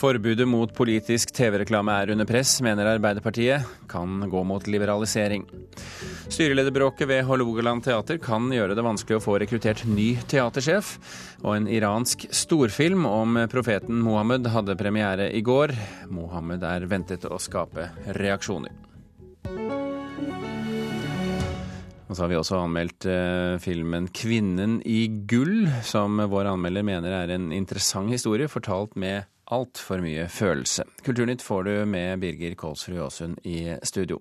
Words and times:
Forbudet 0.00 0.48
mot 0.48 0.70
politisk 0.72 1.28
TV-reklame 1.36 1.92
er 1.92 2.10
under 2.14 2.24
press, 2.24 2.54
mener 2.64 2.88
Arbeiderpartiet. 2.88 3.66
Kan 3.88 4.22
gå 4.32 4.40
mot 4.48 4.64
liberalisering. 4.64 5.42
Styrelederbråket 6.32 7.08
ved 7.10 7.26
Hålogaland 7.28 7.84
teater 7.84 8.16
kan 8.16 8.46
gjøre 8.48 8.72
det 8.78 8.84
vanskelig 8.86 9.18
å 9.18 9.20
få 9.20 9.34
rekruttert 9.42 9.82
ny 9.84 10.14
teatersjef. 10.30 10.94
Og 11.44 11.52
en 11.52 11.68
iransk 11.68 12.24
storfilm 12.32 13.04
om 13.04 13.42
profeten 13.52 13.98
Mohammed 14.00 14.48
hadde 14.54 14.78
premiere 14.80 15.26
i 15.36 15.42
går. 15.44 15.74
Mohammed 16.08 16.64
er 16.64 16.86
ventet 16.88 17.26
å 17.28 17.36
skape 17.36 17.90
reaksjoner. 18.16 18.72
Og 22.08 22.16
så 22.16 22.24
har 22.24 22.30
vi 22.32 22.38
også 22.40 22.62
anmeldt 22.62 23.04
eh, 23.04 23.58
filmen 23.60 24.08
'Kvinnen 24.08 24.80
i 24.88 25.04
gull', 25.28 25.68
som 25.84 26.16
vår 26.32 26.48
anmelder 26.54 26.88
mener 26.88 27.12
er 27.18 27.34
en 27.36 27.52
interessant 27.52 28.08
historie, 28.10 28.48
fortalt 28.48 28.96
med 28.96 29.28
altfor 29.50 30.02
mye 30.04 30.26
følelse. 30.30 30.86
Kulturnytt 31.06 31.42
får 31.44 31.64
du 31.66 31.72
med 31.90 32.20
Birger 32.22 32.54
Kolsrud 32.58 33.00
Aasund 33.04 33.40
i 33.46 33.76
studio. 33.86 34.20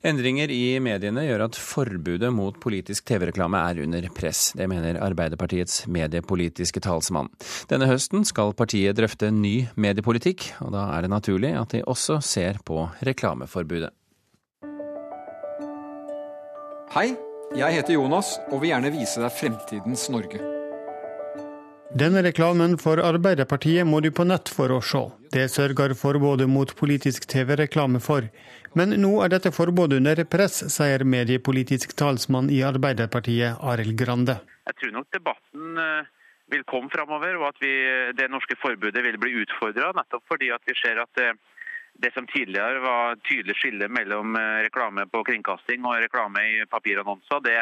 Endringer 0.00 0.48
i 0.48 0.78
mediene 0.80 1.26
gjør 1.26 1.42
at 1.44 1.56
forbudet 1.60 2.30
mot 2.32 2.56
politisk 2.62 3.04
TV-reklame 3.10 3.60
er 3.68 3.82
under 3.84 4.06
press. 4.16 4.54
Det 4.56 4.64
mener 4.70 4.96
Arbeiderpartiets 5.04 5.82
mediepolitiske 5.92 6.80
talsmann. 6.80 7.28
Denne 7.68 7.88
høsten 7.90 8.24
skal 8.24 8.54
partiet 8.56 8.96
drøfte 8.96 9.28
ny 9.28 9.66
mediepolitikk, 9.76 10.54
og 10.64 10.72
da 10.72 10.86
er 10.94 11.04
det 11.04 11.12
naturlig 11.12 11.52
at 11.52 11.76
de 11.76 11.82
også 11.84 12.22
ser 12.24 12.62
på 12.64 12.86
reklameforbudet. 13.04 13.92
Hei, 16.96 17.12
jeg 17.54 17.76
heter 17.76 17.98
Jonas 17.98 18.32
og 18.48 18.62
vil 18.62 18.72
gjerne 18.72 18.94
vise 18.96 19.20
deg 19.20 19.36
fremtidens 19.36 20.08
Norge. 20.10 20.59
Denne 21.90 22.22
reklamen 22.22 22.76
for 22.78 23.00
Arbeiderpartiet 23.02 23.82
må 23.82 23.98
du 23.98 24.12
på 24.14 24.22
nett 24.22 24.46
for 24.54 24.70
å 24.70 24.76
se. 24.78 25.00
Det 25.34 25.48
sørger 25.50 25.90
forbudet 25.98 26.46
mot 26.46 26.70
politisk 26.78 27.26
TV-reklame 27.26 27.98
for. 27.98 28.28
Men 28.78 28.94
nå 29.02 29.10
er 29.24 29.32
dette 29.32 29.50
forbudet 29.50 29.98
under 29.98 30.22
press, 30.30 30.60
sier 30.70 31.02
mediepolitisk 31.02 31.96
talsmann 31.98 32.46
i 32.54 32.60
Arbeiderpartiet, 32.62 33.58
Arild 33.58 33.96
Grande. 33.98 34.38
Jeg 34.70 34.78
tror 34.78 34.94
nok 35.00 35.08
debatten 35.16 35.82
eh, 35.82 36.06
vil 36.54 36.62
komme 36.70 36.94
framover, 36.94 37.34
og 37.40 37.48
at 37.48 37.58
vi, 37.58 37.74
det 38.14 38.30
norske 38.30 38.54
forbudet 38.62 39.02
vil 39.08 39.18
bli 39.18 39.34
utfordra. 39.42 39.90
Nettopp 39.98 40.30
fordi 40.30 40.52
vi 40.70 40.78
ser 40.78 41.02
at 41.02 41.24
eh, 41.24 41.34
det 42.02 42.12
som 42.14 42.26
tidligere 42.26 42.80
var 42.80 43.16
tydelig 43.28 43.56
skille 43.60 43.88
mellom 43.92 44.36
eh, 44.36 44.62
reklame 44.66 45.04
på 45.12 45.22
kringkasting 45.28 45.84
og 45.84 45.98
reklame 46.00 46.42
i 46.48 46.54
papirannonser, 46.70 47.42
det, 47.44 47.56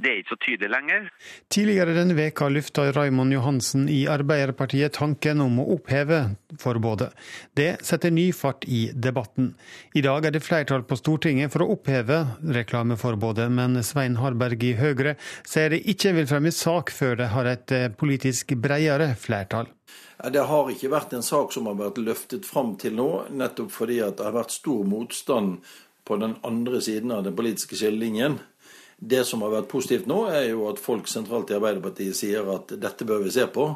det, 0.00 0.08
er 0.10 0.20
ikke 0.22 0.34
så 0.34 0.38
tydelig 0.46 0.70
lenger. 0.72 1.08
Tidligere 1.52 1.96
denne 1.96 2.16
veka 2.16 2.48
lufta 2.52 2.86
Raimond 2.96 3.34
Johansen 3.34 3.88
i 3.92 4.04
Arbeiderpartiet 4.10 4.96
tanken 4.96 5.44
om 5.44 5.60
å 5.60 5.68
oppheve 5.76 6.22
forbudet. 6.62 7.10
Det 7.56 7.70
setter 7.84 8.14
ny 8.14 8.30
fart 8.36 8.64
i 8.64 8.86
debatten. 8.94 9.52
I 9.94 10.04
dag 10.04 10.26
er 10.28 10.36
det 10.36 10.44
flertall 10.44 10.86
på 10.88 10.98
Stortinget 11.00 11.52
for 11.52 11.64
å 11.64 11.72
oppheve 11.76 12.22
reklameforbudet, 12.56 13.50
men 13.52 13.80
Svein 13.84 14.16
Harberg 14.22 14.64
i 14.64 14.76
Høyre 14.80 15.16
sier 15.44 15.72
det 15.72 15.84
ikke 15.92 16.16
vil 16.16 16.30
fremme 16.30 16.54
sak 16.54 16.94
før 16.94 17.18
det 17.20 17.32
har 17.36 17.50
et 17.50 17.76
eh, 17.76 17.90
politisk 17.92 18.56
bredere 18.62 19.12
flertall. 19.20 19.68
Det 20.30 20.42
har 20.46 20.68
ikke 20.70 20.90
vært 20.92 21.16
en 21.16 21.24
sak 21.26 21.50
som 21.54 21.66
har 21.66 21.74
vært 21.80 21.98
løftet 21.98 22.46
fram 22.46 22.76
til 22.78 22.94
nå, 22.94 23.08
nettopp 23.34 23.72
fordi 23.74 23.98
det 24.04 24.22
har 24.22 24.36
vært 24.36 24.54
stor 24.54 24.84
motstand 24.86 25.56
på 26.06 26.18
den 26.22 26.36
andre 26.46 26.78
siden 26.84 27.10
av 27.14 27.24
den 27.26 27.34
politiske 27.34 27.78
skillelinjen. 27.78 28.38
Det 29.02 29.24
som 29.26 29.42
har 29.42 29.50
vært 29.56 29.70
positivt 29.72 30.06
nå, 30.06 30.20
er 30.30 30.52
jo 30.52 30.68
at 30.70 30.78
folk 30.78 31.10
sentralt 31.10 31.50
i 31.50 31.56
Arbeiderpartiet 31.56 32.14
sier 32.14 32.46
at 32.54 32.70
dette 32.78 33.06
bør 33.08 33.24
vi 33.24 33.34
se 33.34 33.48
på. 33.50 33.66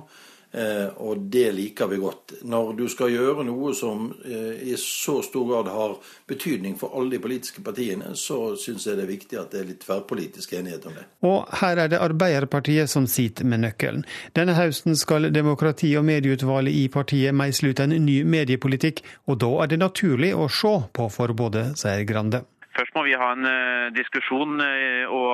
Eh, 0.52 0.88
og 0.96 1.18
det 1.18 1.50
liker 1.52 1.86
vi 1.86 1.96
godt. 2.00 2.32
Når 2.42 2.72
du 2.78 2.86
skal 2.88 3.12
gjøre 3.12 3.44
noe 3.44 3.74
som 3.76 4.06
eh, 4.24 4.62
i 4.70 4.76
så 4.80 5.18
stor 5.26 5.44
grad 5.50 5.68
har 5.72 5.96
betydning 6.28 6.78
for 6.80 6.96
alle 6.96 7.16
de 7.16 7.20
politiske 7.22 7.64
partiene, 7.66 8.14
så 8.16 8.54
syns 8.60 8.86
jeg 8.86 8.96
det 8.96 9.04
er 9.04 9.10
viktig 9.10 9.40
at 9.40 9.52
det 9.52 9.60
er 9.60 9.68
litt 9.72 9.82
tverrpolitisk 9.84 10.56
enighet 10.56 10.88
om 10.88 10.96
det. 10.96 11.04
Og 11.28 11.58
her 11.60 11.82
er 11.84 11.92
det 11.92 12.00
Arbeiderpartiet 12.00 12.90
som 12.92 13.08
sitter 13.10 13.44
med 13.44 13.66
nøkkelen. 13.66 14.06
Denne 14.38 14.56
høsten 14.56 14.96
skal 14.96 15.28
demokrati- 15.34 15.94
og 15.98 16.06
medieutvalget 16.08 16.78
i 16.78 16.88
partiet 16.88 17.36
meisle 17.36 17.74
ut 17.74 17.82
en 17.82 17.96
ny 18.06 18.22
mediepolitikk, 18.24 19.04
og 19.26 19.42
da 19.44 19.52
er 19.64 19.74
det 19.74 19.82
naturlig 19.82 20.32
å 20.34 20.48
se 20.48 20.76
på 20.96 21.10
forbudet, 21.12 21.72
sier 21.80 22.06
Grande. 22.06 22.46
Først 22.76 22.92
må 22.92 23.06
vi 23.06 23.14
ha 23.16 23.30
en 23.32 23.46
uh, 23.48 23.88
diskusjon, 23.96 24.58
uh, 24.60 25.04
og 25.08 25.30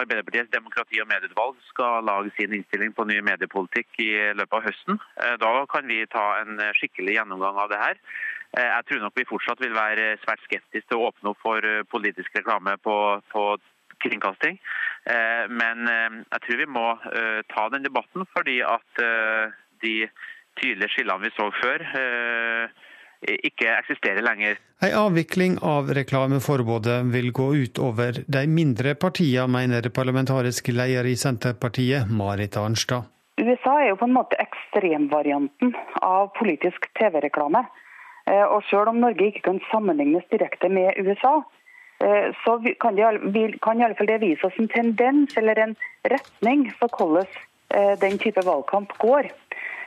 Arbeiderpartiets 0.00 0.52
demokrati- 0.54 1.02
og 1.02 1.10
medieutvalg 1.10 1.58
skal 1.68 2.06
lage 2.08 2.32
sin 2.36 2.54
innstilling 2.56 2.94
på 2.96 3.04
ny 3.04 3.18
mediepolitikk 3.26 4.00
i 4.00 4.12
løpet 4.38 4.56
av 4.56 4.64
høsten. 4.64 5.00
Da 5.42 5.52
kan 5.72 5.88
vi 5.90 5.98
ta 6.12 6.24
en 6.40 6.62
skikkelig 6.78 7.18
gjennomgang 7.18 7.60
av 7.60 7.68
det 7.72 7.82
her. 7.82 8.00
Jeg 8.56 8.86
tror 8.88 9.02
nok 9.02 9.18
vi 9.18 9.26
fortsatt 9.28 9.60
vil 9.60 9.74
være 9.76 10.14
svært 10.22 10.44
skeptiske 10.46 10.88
til 10.88 11.00
å 11.00 11.10
åpne 11.10 11.32
opp 11.32 11.40
for 11.42 11.66
politisk 11.92 12.38
reklame 12.38 12.76
på, 12.80 12.96
på 13.32 13.44
kringkasting. 14.04 14.56
Men 15.52 15.90
jeg 15.90 16.42
tror 16.46 16.60
vi 16.62 16.68
må 16.78 16.86
ta 17.52 17.66
den 17.74 17.84
debatten, 17.84 18.24
fordi 18.32 18.60
at 18.64 19.02
de 19.84 19.96
tydelige 20.60 20.92
skillene 20.94 21.26
vi 21.26 21.34
så 21.36 21.50
før, 21.58 21.84
ikke 23.24 23.70
eksisterer 23.78 24.22
lenger. 24.22 24.58
En 24.84 24.94
avvikling 25.06 25.58
av 25.64 25.88
reklameforbudet 25.96 26.98
vil 27.14 27.32
gå 27.32 27.48
ut 27.54 27.78
over 27.78 28.22
de 28.26 28.46
mindre 28.46 28.94
partiene, 28.94 29.48
mener 29.48 29.88
parlamentarisk 29.88 30.68
leder 30.68 31.08
i 31.08 31.16
Senterpartiet, 31.16 32.10
Marit 32.10 32.56
Arnstad. 32.60 33.08
USA 33.36 33.74
er 33.82 33.90
jo 33.90 33.98
på 34.00 34.08
en 34.08 34.16
måte 34.16 34.38
ekstremvarianten 34.40 35.74
av 36.04 36.30
politisk 36.38 36.88
TV-reklame. 36.96 37.66
Eh, 38.30 38.44
og 38.44 38.64
selv 38.70 38.90
om 38.90 39.02
Norge 39.02 39.28
ikke 39.28 39.44
kan 39.44 39.60
sammenlignes 39.70 40.24
direkte 40.32 40.70
med 40.72 40.96
USA, 40.98 41.34
eh, 42.00 42.32
så 42.44 42.56
kan, 42.80 42.96
det, 42.96 43.60
kan 43.62 43.80
i 43.80 43.84
alle 43.84 43.98
fall 43.98 44.08
det 44.10 44.22
vise 44.24 44.48
oss 44.48 44.56
en 44.58 44.72
tendens 44.72 45.36
eller 45.36 45.60
en 45.62 45.76
retning 46.10 46.70
for 46.80 46.90
hvordan 46.96 47.28
eh, 47.76 47.92
den 48.00 48.18
type 48.22 48.42
valgkamp 48.46 48.96
går. 49.04 49.28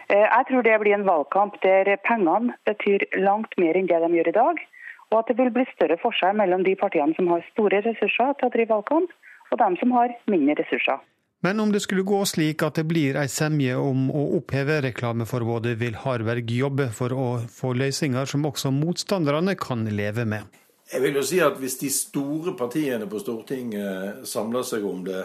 Eh, 0.10 0.26
jeg 0.26 0.46
tror 0.50 0.66
det 0.66 0.80
blir 0.82 0.98
en 0.98 1.06
valgkamp 1.06 1.60
der 1.62 1.94
pengene 2.08 2.56
betyr 2.66 3.06
langt 3.22 3.54
mer 3.62 3.78
enn 3.78 3.90
det 3.90 4.02
de 4.02 4.10
gjør 4.18 4.32
i 4.32 4.38
dag. 4.40 4.62
Og 5.10 5.22
at 5.22 5.30
det 5.30 5.38
vil 5.38 5.54
bli 5.54 5.66
større 5.74 5.98
forskjell 6.02 6.38
mellom 6.38 6.66
de 6.66 6.76
partiene 6.78 7.16
som 7.18 7.30
har 7.34 7.46
store 7.54 7.82
ressurser 7.86 8.36
til 8.38 8.50
å 8.50 8.54
drive 8.54 8.74
valgkamp, 8.76 9.14
og 9.50 9.58
dem 9.58 9.78
som 9.82 9.94
har 9.98 10.14
mindre 10.30 10.60
ressurser. 10.62 11.00
Men 11.42 11.60
om 11.64 11.72
det 11.72 11.80
skulle 11.82 12.04
gå 12.04 12.20
slik 12.28 12.62
at 12.68 12.76
det 12.78 12.84
blir 12.86 13.18
ei 13.18 13.30
semje 13.32 13.78
om 13.80 14.10
å 14.12 14.26
oppheve 14.38 14.82
reklameforbudet, 14.90 15.78
vil 15.80 15.96
Harberg 16.04 16.52
jobbe 16.52 16.90
for 16.94 17.16
å 17.16 17.28
få 17.50 17.72
løsninger 17.80 18.28
som 18.28 18.46
også 18.50 18.74
motstanderne 18.76 19.56
kan 19.58 19.88
leve 19.88 20.28
med? 20.28 20.60
Jeg 20.90 21.02
vil 21.06 21.20
jo 21.22 21.24
si 21.24 21.40
at 21.40 21.58
Hvis 21.62 21.78
de 21.80 21.90
store 21.94 22.56
partiene 22.58 23.08
på 23.08 23.22
Stortinget 23.22 24.28
samler 24.28 24.66
seg 24.68 24.86
om 24.86 25.04
det, 25.06 25.24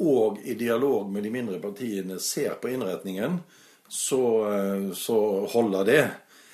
og 0.00 0.38
i 0.44 0.54
dialog 0.54 1.10
med 1.10 1.24
de 1.24 1.32
mindre 1.32 1.58
partiene 1.58 2.20
ser 2.20 2.60
på 2.60 2.68
innretningen, 2.70 3.40
så, 3.88 4.22
eh, 4.52 4.92
så 4.94 5.18
holder 5.52 5.84
det. 5.84 6.04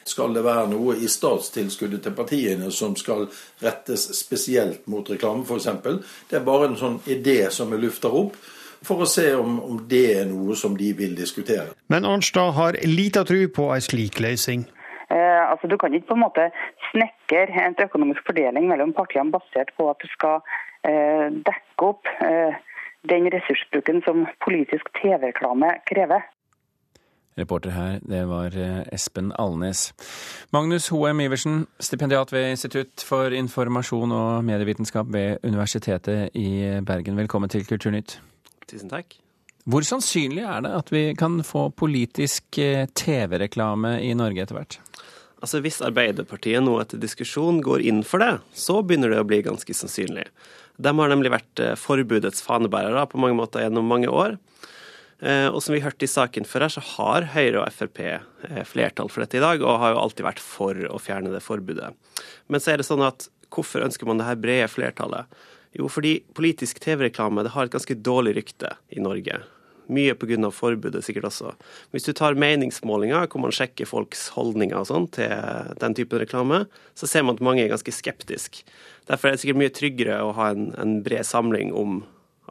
Skal 0.05 0.35
det 0.35 0.43
være 0.45 0.67
noe 0.73 0.97
i 0.99 1.09
statstilskuddet 1.09 2.03
til 2.03 2.15
partiene 2.17 2.71
som 2.75 2.97
skal 2.99 3.29
rettes 3.63 4.09
spesielt 4.19 4.89
mot 4.91 5.07
reklame, 5.11 5.45
f.eks.? 5.47 5.69
Det 6.31 6.41
er 6.41 6.47
bare 6.47 6.73
en 6.73 6.79
sånn 6.79 6.99
idé 7.07 7.47
som 7.55 7.71
vi 7.71 7.79
lufter 7.85 8.11
opp, 8.11 8.35
for 8.83 9.05
å 9.05 9.07
se 9.07 9.29
om, 9.39 9.61
om, 9.63 9.79
det 9.87 10.05
er 10.17 10.25
noe 10.27 10.57
som 10.59 10.75
de 10.75 10.91
vil 10.99 11.15
diskutere. 11.15 11.71
Men 11.87 12.07
Arnstad 12.09 12.51
har 12.57 12.79
lita 12.83 13.23
tro 13.29 13.39
på 13.55 13.69
en 13.71 13.85
slik 13.85 14.19
løsning. 14.21 14.67
Eh, 15.13 15.43
altså, 15.47 15.71
du 15.71 15.77
kan 15.79 15.95
ikke 15.95 16.11
på 16.11 16.19
en 16.19 16.25
måte 16.25 16.49
snekre 16.91 17.47
en 17.63 17.79
økonomisk 17.87 18.27
fordeling 18.27 18.67
mellom 18.73 18.95
partiene 18.97 19.31
basert 19.31 19.71
på 19.79 19.87
at 19.93 20.03
du 20.03 20.11
skal 20.11 20.43
eh, 20.89 21.29
dekke 21.47 21.91
opp 21.93 22.11
eh, 22.27 22.59
den 23.11 23.31
ressursbruken 23.35 24.03
som 24.07 24.27
politisk 24.45 24.91
TV-reklame 24.99 25.77
krever. 25.91 26.27
Reporter 27.39 27.73
her, 27.73 27.99
det 28.05 28.27
var 28.29 28.53
eh, 28.59 28.83
Espen 28.93 29.33
Alnes. 29.41 29.91
Magnus 30.53 30.91
Hoem 30.93 31.23
Iversen, 31.25 31.65
stipendiat 31.81 32.33
ved 32.35 32.51
Institutt 32.53 33.05
for 33.09 33.33
informasjon 33.33 34.13
og 34.13 34.45
medievitenskap 34.45 35.09
ved 35.15 35.41
Universitetet 35.47 36.37
i 36.37 36.81
Bergen. 36.85 37.17
Velkommen 37.17 37.53
til 37.53 37.65
Kulturnytt. 37.69 38.19
Tusen 38.69 38.93
takk. 38.93 39.17
Hvor 39.65 39.85
sannsynlig 39.87 40.43
er 40.43 40.65
det 40.65 40.73
at 40.75 40.89
vi 40.91 41.03
kan 41.19 41.39
få 41.47 41.69
politisk 41.71 42.59
eh, 42.59 42.89
TV-reklame 42.99 43.97
i 44.03 44.13
Norge 44.19 44.43
etter 44.43 44.59
hvert? 44.59 44.81
Altså 45.43 45.63
Hvis 45.63 45.81
Arbeiderpartiet 45.83 46.63
nå 46.63 46.77
etter 46.83 47.01
diskusjon 47.03 47.63
går 47.65 47.83
inn 47.87 48.03
for 48.07 48.23
det, 48.23 48.33
så 48.55 48.81
begynner 48.83 49.15
det 49.15 49.23
å 49.23 49.27
bli 49.27 49.41
ganske 49.47 49.75
sannsynlig. 49.75 50.29
De 50.83 50.93
har 50.99 51.13
nemlig 51.13 51.33
vært 51.33 51.63
eh, 51.63 51.77
forbudets 51.79 52.45
fanebærere 52.45 53.07
på 53.11 53.23
mange 53.23 53.39
måter 53.39 53.65
gjennom 53.65 53.89
mange 53.89 54.11
år. 54.11 54.37
Eh, 55.23 55.47
og 55.47 55.61
som 55.63 55.77
vi 55.77 55.83
hørte 55.85 56.03
i 56.03 56.11
saken 56.11 56.47
før 56.49 56.67
her, 56.67 56.75
så 56.75 56.83
har 56.97 57.29
Høyre 57.37 57.63
og 57.63 57.71
Frp 57.77 58.01
eh, 58.03 58.63
flertall 58.67 59.11
for 59.13 59.23
dette 59.23 59.39
i 59.39 59.45
dag, 59.45 59.63
og 59.63 59.79
har 59.79 59.95
jo 59.95 60.03
alltid 60.03 60.27
vært 60.27 60.43
for 60.43 60.79
å 60.91 60.99
fjerne 61.03 61.31
det 61.31 61.45
forbudet. 61.45 61.93
Men 62.51 62.63
så 62.63 62.73
er 62.73 62.83
det 62.83 62.89
sånn 62.89 63.05
at 63.07 63.29
hvorfor 63.53 63.85
ønsker 63.87 64.09
man 64.09 64.19
det 64.19 64.27
her 64.27 64.41
brede 64.43 64.71
flertallet? 64.73 65.31
Jo, 65.79 65.87
fordi 65.89 66.19
politisk 66.35 66.83
TV-reklame 66.83 67.45
det 67.47 67.55
har 67.55 67.69
et 67.69 67.75
ganske 67.75 67.97
dårlig 67.97 68.35
rykte 68.41 68.75
i 68.93 69.01
Norge. 69.05 69.39
Mye 69.93 70.15
pga. 70.17 70.51
forbudet 70.51 71.05
sikkert 71.05 71.29
også. 71.31 71.53
Hvis 71.93 72.07
du 72.07 72.13
tar 72.17 72.35
meningsmålinger, 72.39 73.29
hvor 73.29 73.43
man 73.45 73.55
sjekker 73.55 73.87
folks 73.87 74.29
holdninger 74.35 74.79
og 74.79 74.89
sånn 74.91 75.09
til 75.15 75.33
den 75.81 75.95
typen 75.95 76.23
reklame, 76.23 76.65
så 76.95 77.07
ser 77.07 77.23
man 77.23 77.39
at 77.39 77.45
mange 77.45 77.65
er 77.65 77.71
ganske 77.71 77.95
skeptiske. 77.95 78.67
Derfor 79.07 79.29
er 79.29 79.37
det 79.37 79.43
sikkert 79.43 79.63
mye 79.63 79.75
tryggere 79.75 80.19
å 80.23 80.35
ha 80.39 80.51
en, 80.55 80.71
en 80.79 80.99
bred 81.05 81.27
samling 81.27 81.73
om 81.75 82.03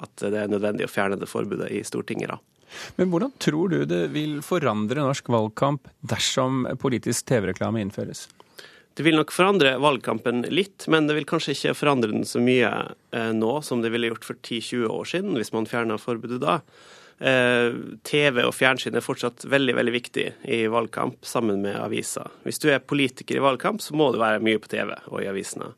at 0.01 0.23
det 0.23 0.37
er 0.37 0.51
nødvendig 0.51 0.87
å 0.87 0.91
fjerne 0.91 1.19
det 1.19 1.29
forbudet 1.29 1.69
i 1.71 1.83
Stortinget. 1.87 2.31
da. 2.33 2.50
Men 2.99 3.11
hvordan 3.11 3.33
tror 3.41 3.71
du 3.73 3.81
det 3.89 4.03
vil 4.13 4.39
forandre 4.45 5.03
norsk 5.03 5.31
valgkamp 5.31 5.89
dersom 6.05 6.63
politisk 6.81 7.27
TV-reklame 7.31 7.83
innføres? 7.83 8.27
Det 8.93 9.05
vil 9.07 9.15
nok 9.15 9.31
forandre 9.31 9.77
valgkampen 9.79 10.43
litt, 10.51 10.83
men 10.91 11.07
det 11.07 11.15
vil 11.15 11.27
kanskje 11.29 11.53
ikke 11.55 11.77
forandre 11.79 12.11
den 12.11 12.25
så 12.27 12.41
mye 12.43 12.71
eh, 13.15 13.29
nå 13.35 13.53
som 13.63 13.83
det 13.83 13.93
ville 13.93 14.09
gjort 14.11 14.27
for 14.27 14.39
10-20 14.41 14.89
år 14.91 15.07
siden, 15.13 15.37
hvis 15.39 15.53
man 15.55 15.69
fjerna 15.69 15.95
forbudet 16.01 16.41
da. 16.43 16.57
Eh, 17.21 17.71
TV 18.03 18.41
og 18.43 18.55
fjernsyn 18.57 18.97
er 18.97 19.05
fortsatt 19.05 19.45
veldig 19.47 19.77
veldig 19.77 19.93
viktig 19.95 20.25
i 20.57 20.59
valgkamp, 20.73 21.21
sammen 21.23 21.63
med 21.63 21.79
aviser. 21.79 22.27
Hvis 22.43 22.59
du 22.59 22.67
er 22.73 22.83
politiker 22.83 23.39
i 23.39 23.45
valgkamp, 23.45 23.79
så 23.81 23.95
må 23.95 24.09
du 24.11 24.19
være 24.19 24.43
mye 24.43 24.59
på 24.59 24.73
TV 24.73 24.91
og 25.07 25.21
i 25.23 25.29
avisene. 25.31 25.71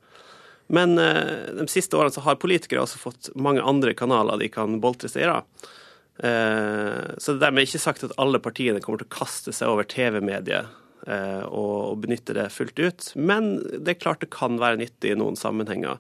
Men 0.74 0.98
eh, 0.98 1.54
de 1.54 1.68
siste 1.69 2.00
årene 2.00 2.16
så 2.16 2.25
har 2.25 2.42
politikere 2.42 2.81
også 2.81 3.01
fått 3.01 3.31
mange 3.36 3.62
andre 3.62 3.94
kanaler 3.94 4.42
de 4.42 4.50
kan 4.50 4.80
boltre 4.81 5.12
seg 5.12 5.28
i. 5.28 5.69
Så 6.13 7.33
det 7.33 7.33
er 7.33 7.39
dermed 7.42 7.65
ikke 7.65 7.81
sagt 7.81 8.04
at 8.06 8.12
alle 8.21 8.38
partiene 8.39 8.80
kommer 8.83 9.01
til 9.01 9.07
å 9.10 9.15
kaste 9.15 9.54
seg 9.56 9.71
over 9.71 9.88
TV-mediet 9.89 10.69
Eh, 11.04 11.45
og 11.51 12.00
benytte 12.04 12.36
det 12.36 12.45
fullt 12.56 12.80
ut. 12.80 13.10
Men 13.19 13.57
det 13.60 13.95
er 13.95 14.00
klart 14.00 14.21
det 14.24 14.31
kan 14.31 14.56
være 14.62 14.80
nyttig 14.80 15.12
i 15.12 15.18
noen 15.19 15.36
sammenhenger. 15.39 16.00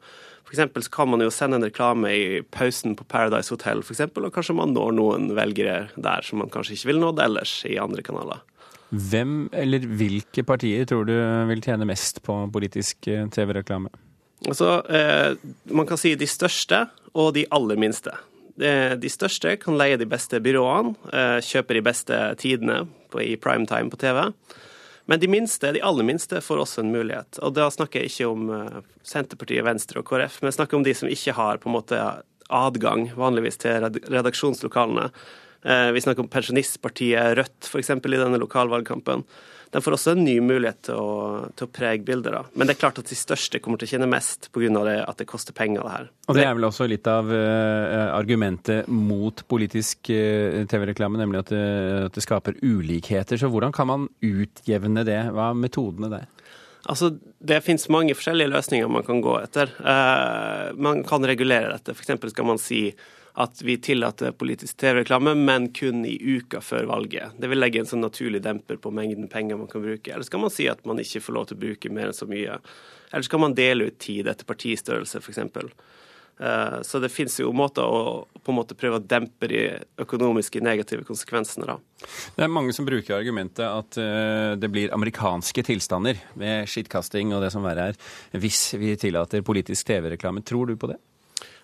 Så 0.53 0.89
kan 0.93 1.09
man 1.09 1.23
jo 1.23 1.31
sende 1.33 1.57
en 1.57 1.65
reklame 1.65 2.11
i 2.13 2.25
pausen 2.53 2.93
på 2.95 3.07
Paradise 3.09 3.49
Hotel 3.49 3.81
for 3.81 3.95
eksempel, 3.95 4.27
og 4.27 4.35
kanskje 4.35 4.53
man 4.53 4.75
når 4.75 4.91
noen 4.93 5.31
velgere 5.33 5.87
der 5.97 6.25
som 6.27 6.43
man 6.43 6.51
kanskje 6.53 6.75
ikke 6.77 6.91
ville 6.91 7.01
nådd 7.01 7.23
ellers 7.23 7.55
i 7.65 7.79
andre 7.81 8.05
kanaler. 8.05 8.43
Hvem 8.93 9.47
eller 9.57 9.87
hvilke 9.97 10.43
partier 10.45 10.85
tror 10.85 11.07
du 11.09 11.15
vil 11.49 11.63
tjene 11.65 11.87
mest 11.89 12.21
på 12.23 12.37
politisk 12.53 13.09
eh, 13.09 13.25
TV-reklame? 13.33 13.89
Altså, 14.45 14.83
eh, 14.91 15.33
Man 15.73 15.89
kan 15.89 15.97
si 15.97 16.13
de 16.19 16.29
største 16.29 16.85
og 17.17 17.33
de 17.33 17.47
aller 17.49 17.79
minste. 17.81 18.13
De 18.55 19.09
største 19.09 19.55
kan 19.57 19.77
leie 19.79 19.97
de 19.97 20.05
beste 20.05 20.37
byråene, 20.43 20.93
eh, 21.09 21.39
kjøpe 21.41 21.73
de 21.73 21.81
beste 21.81 22.19
tidene 22.37 22.83
i 23.17 23.33
primetime 23.41 23.89
på 23.89 23.97
TV. 23.97 24.27
Men 25.05 25.19
de 25.19 25.27
minste, 25.27 25.71
de 25.73 25.81
aller 25.83 26.05
minste 26.07 26.39
får 26.41 26.61
også 26.63 26.83
en 26.83 26.91
mulighet. 26.93 27.39
Og 27.43 27.55
da 27.57 27.67
snakker 27.73 28.01
jeg 28.03 28.11
ikke 28.11 28.29
om 28.29 28.51
eh, 28.53 28.77
Senterpartiet, 29.03 29.65
Venstre 29.65 29.99
og 30.03 30.07
KrF, 30.07 30.39
men 30.41 30.51
jeg 30.51 30.59
snakker 30.59 30.79
om 30.79 30.85
de 30.85 30.93
som 30.95 31.09
ikke 31.11 31.35
har 31.35 31.59
på 31.59 31.71
en 31.71 31.77
måte 31.79 32.03
adgang 32.53 33.07
vanligvis 33.17 33.57
til 33.63 33.89
redaksjonslokalene. 34.13 35.09
Eh, 35.63 35.89
vi 35.95 36.03
snakker 36.03 36.25
om 36.25 36.31
Pensjonistpartiet, 36.31 37.37
Rødt 37.39 37.71
f.eks. 37.71 37.91
i 37.95 38.15
denne 38.19 38.41
lokalvalgkampen 38.41 39.27
de 39.73 39.81
får 39.81 39.95
også 39.95 40.13
en 40.13 40.21
ny 40.21 40.35
mulighet 40.45 40.83
til 40.85 40.99
å, 41.01 41.13
til 41.57 41.65
å 41.65 41.71
prege 41.73 42.05
bilder. 42.05 42.35
Da. 42.37 42.41
Men 42.53 42.69
det 42.69 42.75
er 42.75 42.81
klart 42.83 42.99
at 43.01 43.09
de 43.09 43.17
største 43.17 43.57
kommer 43.63 43.81
til 43.81 43.89
å 43.89 43.93
tjene 43.95 44.09
mest 44.09 44.51
pga. 44.53 44.69
at 45.01 45.17
det 45.17 45.25
koster 45.29 45.55
penger. 45.57 45.81
det 45.81 45.93
her. 45.95 46.09
Og 46.27 46.37
Det 46.37 46.43
er 46.45 46.53
vel 46.53 46.67
også 46.67 46.85
litt 46.89 47.09
av 47.09 47.31
uh, 47.33 48.13
argumentet 48.13 48.87
mot 48.87 49.41
politisk 49.49 50.11
uh, 50.13 50.61
TV-reklame, 50.69 51.17
nemlig 51.17 51.41
at 51.41 51.53
det, 51.55 51.63
at 52.05 52.13
det, 52.13 52.25
skaper 52.25 52.59
ulikheter. 52.61 53.41
Så 53.41 53.49
hvordan 53.49 53.73
kan 53.73 53.89
man 53.89 54.07
utjevne 54.21 55.05
det? 55.07 55.19
Hva 55.33 55.49
er 55.49 55.57
metodene 55.57 56.11
der? 56.13 56.29
Altså, 56.85 57.09
Det 57.39 57.63
finnes 57.65 57.89
mange 57.89 58.13
forskjellige 58.13 58.53
løsninger 58.53 58.93
man 58.93 59.07
kan 59.07 59.25
gå 59.25 59.39
etter. 59.41 59.73
Uh, 59.81 60.69
man 60.77 61.01
kan 61.07 61.25
regulere 61.25 61.73
dette. 61.73 61.97
F.eks. 61.97 62.13
skal 62.29 62.45
man 62.45 62.61
si 62.61 62.91
at 63.33 63.61
vi 63.65 63.77
tillater 63.81 64.31
politisk 64.37 64.77
TV-reklame, 64.77 65.33
men 65.35 65.71
kun 65.73 66.05
i 66.05 66.17
uka 66.21 66.61
før 66.61 66.85
valget. 66.85 67.33
Det 67.41 67.49
vil 67.49 67.61
legge 67.61 67.81
en 67.81 67.89
sånn 67.89 68.05
naturlig 68.05 68.43
demper 68.45 68.77
på 68.81 68.91
mengden 68.93 69.25
penger 69.31 69.57
man 69.57 69.71
kan 69.71 69.81
bruke. 69.81 70.13
Eller 70.13 70.27
skal 70.27 70.43
man 70.43 70.53
si 70.53 70.67
at 70.69 70.83
man 70.85 71.01
ikke 71.01 71.23
får 71.23 71.37
lov 71.37 71.47
til 71.49 71.57
å 71.57 71.63
bruke 71.63 71.89
mer 71.93 72.11
enn 72.11 72.17
så 72.17 72.29
mye. 72.29 72.59
Eller 73.09 73.25
skal 73.25 73.41
man 73.41 73.55
dele 73.57 73.89
ut 73.89 73.97
tid 74.01 74.29
etter 74.29 74.45
partistørrelse, 74.45 75.21
f.eks. 75.21 75.41
Eh, 76.39 76.81
så 76.81 76.99
det 77.01 77.09
finnes 77.13 77.39
jo 77.39 77.49
måter 77.55 77.85
å 77.85 78.25
på 78.43 78.51
en 78.51 78.57
måte 78.57 78.75
prøve 78.77 78.99
å 78.99 79.05
dempe 79.05 79.47
de 79.47 79.61
økonomiske 80.03 80.61
negative 80.65 81.05
konsekvensene. 81.07 81.65
da. 81.69 81.77
Det 82.35 82.45
er 82.45 82.51
mange 82.51 82.73
som 82.75 82.85
bruker 82.85 83.15
argumentet 83.15 83.63
at 83.65 83.97
eh, 84.01 84.53
det 84.59 84.69
blir 84.73 84.93
amerikanske 84.93 85.63
tilstander 85.65 86.19
ved 86.37 86.69
skittkasting 86.69 87.33
og 87.33 87.45
det 87.45 87.53
som 87.53 87.65
verre 87.65 87.93
er, 87.93 87.99
hvis 88.37 88.73
vi 88.77 88.93
tillater 88.99 89.45
politisk 89.45 89.89
TV-reklame. 89.89 90.45
Tror 90.45 90.69
du 90.69 90.77
på 90.77 90.91
det? 90.91 90.99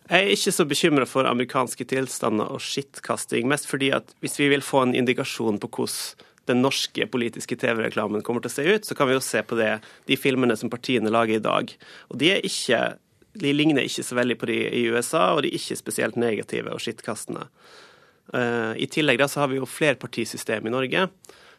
Jeg 0.10 0.26
er 0.26 0.31
ikke 0.34 0.54
så 0.56 0.66
bekymra 0.66 1.06
for 1.06 1.28
amerikanske 1.30 1.86
tilstander 1.86 2.50
og 2.50 2.64
skittkasting, 2.66 3.46
mest 3.50 3.70
fordi 3.70 3.92
at 3.94 4.16
hvis 4.24 4.40
vi 4.40 4.48
vil 4.50 4.66
få 4.66 4.88
en 4.88 4.96
indikasjon 4.98 5.60
på 5.62 5.70
hvordan 5.70 6.26
den 6.50 6.64
norske 6.66 7.06
politiske 7.14 7.54
TV-reklamen 7.62 8.24
kommer 8.26 8.42
til 8.42 8.50
å 8.50 8.56
se 8.56 8.66
ut, 8.66 8.88
så 8.88 8.98
kan 8.98 9.06
vi 9.06 9.14
jo 9.14 9.22
se 9.22 9.44
på 9.46 9.58
det, 9.60 9.76
de 10.10 10.18
filmene 10.18 10.56
som 10.58 10.72
partiene 10.74 11.12
lager 11.14 11.38
i 11.38 11.44
dag. 11.46 11.76
Og 12.10 12.18
de, 12.18 12.31
ikke, 12.50 12.80
de 13.38 13.54
ligner 13.54 13.86
ikke 13.86 14.08
så 14.08 14.18
veldig 14.18 14.40
på 14.42 14.50
de 14.50 14.58
i 14.80 14.81
USA, 14.90 15.28
og 15.36 15.44
de 15.46 15.52
er 15.52 15.60
ikke 15.60 15.78
spesielt 15.78 16.18
negative 16.18 16.74
og 16.74 16.81
skittkastende. 16.81 17.46
Uh, 18.34 18.74
I 18.81 18.90
tillegg 18.90 19.22
da 19.22 19.30
så 19.30 19.44
har 19.44 19.54
vi 19.54 19.62
jo 19.62 19.70
flerpartisystem 19.70 20.66
i 20.66 20.74
Norge. 20.74 21.06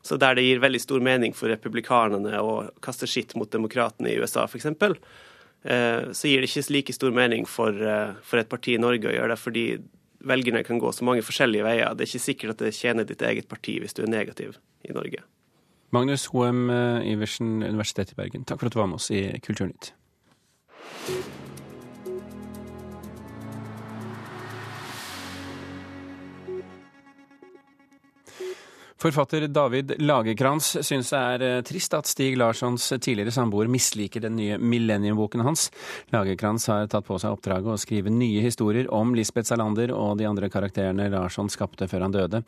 Så 0.03 0.19
der 0.19 0.35
det 0.35 0.49
gir 0.49 0.63
veldig 0.63 0.83
stor 0.83 1.03
mening 1.07 1.39
for 1.39 1.53
republikanerne 1.53 2.43
å 2.43 2.55
kaste 2.83 3.07
skitt 3.11 3.37
mot 3.39 3.51
demokratene 3.53 4.11
i 4.11 4.19
USA, 4.19 4.49
f.eks., 4.51 4.73
Eh, 4.73 4.97
så 5.65 6.29
gir 6.29 6.41
det 6.41 6.49
ikke 6.49 6.73
like 6.73 6.93
stor 6.97 7.11
mening 7.13 7.49
for, 7.49 7.69
eh, 7.71 8.15
for, 8.23 8.41
et 8.41 8.49
parti 8.49 8.75
i 8.75 8.81
Norge 8.81 9.11
å 9.11 9.13
gjøre 9.13 9.35
det, 9.35 9.41
fordi 9.41 9.65
velgerne 10.21 10.65
kan 10.65 10.81
gå 10.81 10.93
så 10.93 11.05
mange 11.05 11.25
forskjellige 11.25 11.65
veier. 11.65 11.93
Det 11.95 12.07
er 12.07 12.13
ikke 12.13 12.29
sikkert 12.29 12.55
at 12.55 12.65
det 12.65 12.77
tjener 12.77 13.09
ditt 13.09 13.23
eget 13.23 13.49
parti 13.49 13.79
hvis 13.81 13.97
du 13.97 14.03
er 14.05 14.13
negativ 14.13 14.57
i 14.89 14.97
Norge. 14.97 15.25
Magnus 15.93 16.29
Hoem 16.33 16.69
eh, 16.71 17.13
Iversen, 17.13 17.61
Universitetet 17.63 18.15
i 18.15 18.21
Bergen, 18.23 18.45
takk 18.45 18.63
for 18.63 18.71
at 18.71 18.77
du 18.77 18.81
var 18.81 18.91
med 18.93 19.01
oss 19.01 19.11
i 19.13 19.27
Kulturnytt. 19.45 19.93
Forfatter 29.01 29.47
David 29.49 29.93
Lagerkrantz 29.99 30.75
syns 30.85 31.09
det 31.09 31.19
er 31.19 31.43
eh, 31.47 31.61
trist 31.65 31.95
at 31.97 32.09
Stig 32.09 32.35
Larssons 32.37 32.85
tidligere 33.01 33.33
samboer 33.33 33.69
misliker 33.73 34.21
den 34.21 34.35
nye 34.37 34.59
Millennium-boken 34.61 35.41
hans. 35.41 35.71
Lagerkrantz 36.13 36.67
har 36.69 36.85
tatt 36.93 37.07
på 37.07 37.17
seg 37.17 37.33
oppdraget 37.33 37.73
å 37.73 37.81
skrive 37.81 38.13
nye 38.13 38.43
historier 38.45 38.91
om 38.93 39.15
Lisbeth 39.17 39.49
Salander 39.49 39.95
og 39.97 40.19
de 40.21 40.27
andre 40.29 40.51
karakterene 40.53 41.07
Larsson 41.15 41.49
skapte 41.49 41.89
før 41.89 42.05
han 42.05 42.13
døde, 42.13 42.43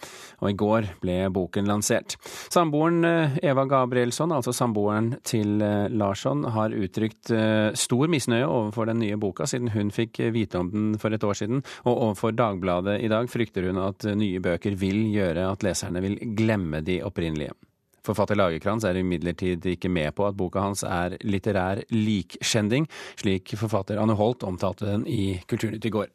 og 0.45 0.51
i 0.51 0.59
går 0.61 0.91
ble 1.01 1.17
boken 1.33 1.71
lansert. 1.71 2.19
Samboeren 2.53 3.01
eh, 3.09 3.39
Eva 3.49 3.65
Gabrielsson, 3.73 4.37
altså 4.37 4.53
samboeren 4.53 5.15
til 5.25 5.57
eh, 5.65 5.89
Larsson, 5.89 6.45
har 6.53 6.77
uttrykt 6.77 7.33
stor 7.79 8.11
misnøye 8.13 8.45
overfor 8.45 8.91
den 8.91 9.01
nye 9.01 9.17
boka, 9.17 9.47
siden 9.49 9.73
hun 9.73 9.89
fikk 9.95 10.21
vite 10.35 10.61
om 10.61 10.69
den 10.69 10.93
for 11.01 11.17
et 11.17 11.25
år 11.25 11.41
siden, 11.41 11.65
og 11.87 11.95
overfor 11.95 12.37
Dagbladet 12.37 13.01
i 13.01 13.09
dag 13.09 13.33
frykter 13.33 13.71
hun 13.71 13.81
at 13.87 14.05
nye 14.19 14.43
bøker 14.43 14.77
vil 14.77 15.07
gjøre 15.15 15.49
at 15.49 15.65
leserne 15.65 16.05
vil 16.05 16.21
glemme 16.21 16.42
glemme 16.43 16.83
de 16.85 17.01
opprinnelige. 17.07 17.55
Forfatter 18.03 18.35
Lagerkrantz 18.35 18.83
er 18.89 18.99
imidlertid 18.99 19.67
ikke 19.71 19.91
med 19.93 20.11
på 20.19 20.27
at 20.27 20.35
boka 20.35 20.65
hans 20.65 20.83
er 20.83 21.15
litterær 21.23 21.85
likskjending, 21.95 22.89
slik 23.21 23.55
forfatter 23.61 24.01
Anne 24.03 24.17
Holt 24.19 24.43
omtalte 24.43 24.89
den 24.89 25.07
i 25.07 25.39
Kulturnytt 25.47 25.87
i 25.87 25.95
går. 25.95 26.11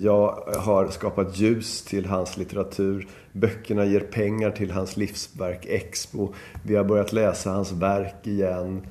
Jeg 0.00 0.56
har 0.64 0.88
skapat 0.94 1.34
ljus 1.34 1.80
til 1.82 2.06
hans 2.06 2.36
litteratur. 2.38 3.02
Bøkene 3.34 3.88
gir 3.90 4.06
penger 4.14 4.54
til 4.54 4.70
hans 4.70 4.94
livsverk 4.94 5.66
Expo. 5.66 6.28
Vi 6.62 6.76
har 6.78 6.86
begynt 6.86 7.10
lese 7.16 7.50
hans 7.50 7.74
verk 7.82 8.28
igjen. 8.30 8.84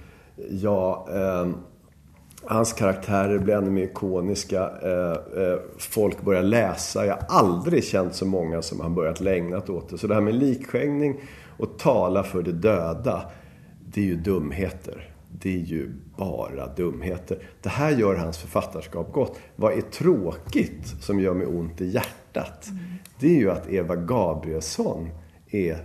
Ja, 0.59 0.81
eh, 1.07 1.53
hans 2.45 2.73
karaktärer 2.73 3.39
blir 3.39 3.55
ännu 3.55 3.69
mer 3.69 3.83
ikoniska. 3.83 4.71
Eh, 4.83 5.43
eh, 5.43 5.59
folk 5.77 6.21
börjar 6.21 6.43
läsa. 6.43 7.05
Jag 7.05 7.15
har 7.15 7.39
aldrig 7.39 7.83
känt 7.83 8.15
så 8.15 8.25
många 8.25 8.61
som 8.61 8.79
har 8.79 8.89
börjat 8.89 9.19
längna 9.19 9.57
åt 9.57 9.89
det. 9.89 9.97
Så 9.97 10.07
det 10.07 10.13
här 10.13 10.21
med 10.21 10.35
likskängning 10.35 11.21
och 11.57 11.77
tala 11.77 12.23
för 12.23 12.41
de 12.41 12.51
döda, 12.51 13.31
det 13.85 14.01
är 14.01 14.05
ju 14.05 14.15
dumheter. 14.15 15.13
Det 15.31 15.55
är 15.55 15.59
ju 15.65 15.91
bara 16.17 16.67
dumheter. 16.67 17.47
Det 17.61 17.69
här 17.69 17.91
gör 17.91 18.15
hans 18.15 18.37
författarskap 18.37 19.13
gott. 19.13 19.37
Vad 19.55 19.77
är 19.77 19.81
tråkigt 19.81 20.87
som 20.99 21.19
gör 21.19 21.33
mig 21.33 21.47
ont 21.47 21.81
i 21.81 21.85
hjärtat? 21.85 22.67
Mm. 22.67 22.83
Det 23.19 23.27
är 23.27 23.39
ju 23.39 23.51
att 23.51 23.69
Eva 23.69 23.95
Gabrielsson 23.95 25.09
är 25.49 25.77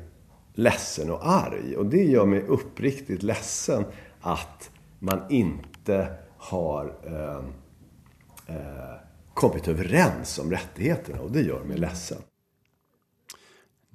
ledsen 0.54 1.10
och 1.10 1.28
arg. 1.28 1.76
Och 1.76 1.86
det 1.86 2.04
gör 2.04 2.26
mig 2.26 2.42
uppriktigt 2.48 3.22
ledsen 3.22 3.84
att 4.20 4.70
man 4.98 5.20
inte 5.30 6.08
har 6.50 6.94
eh, 7.06 8.56
eh, 8.56 8.96
kommit 9.34 9.68
överens 9.68 10.38
om 10.38 10.50
rättigheterna 10.50 11.20
och 11.20 11.32
det 11.32 11.42
gjør 11.42 11.64
meg 11.64 11.78
ledsen. 11.78 12.22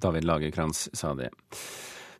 David 0.00 0.24
Lagerkrantz 0.24 0.88
sa 0.92 1.14
det. 1.14 1.30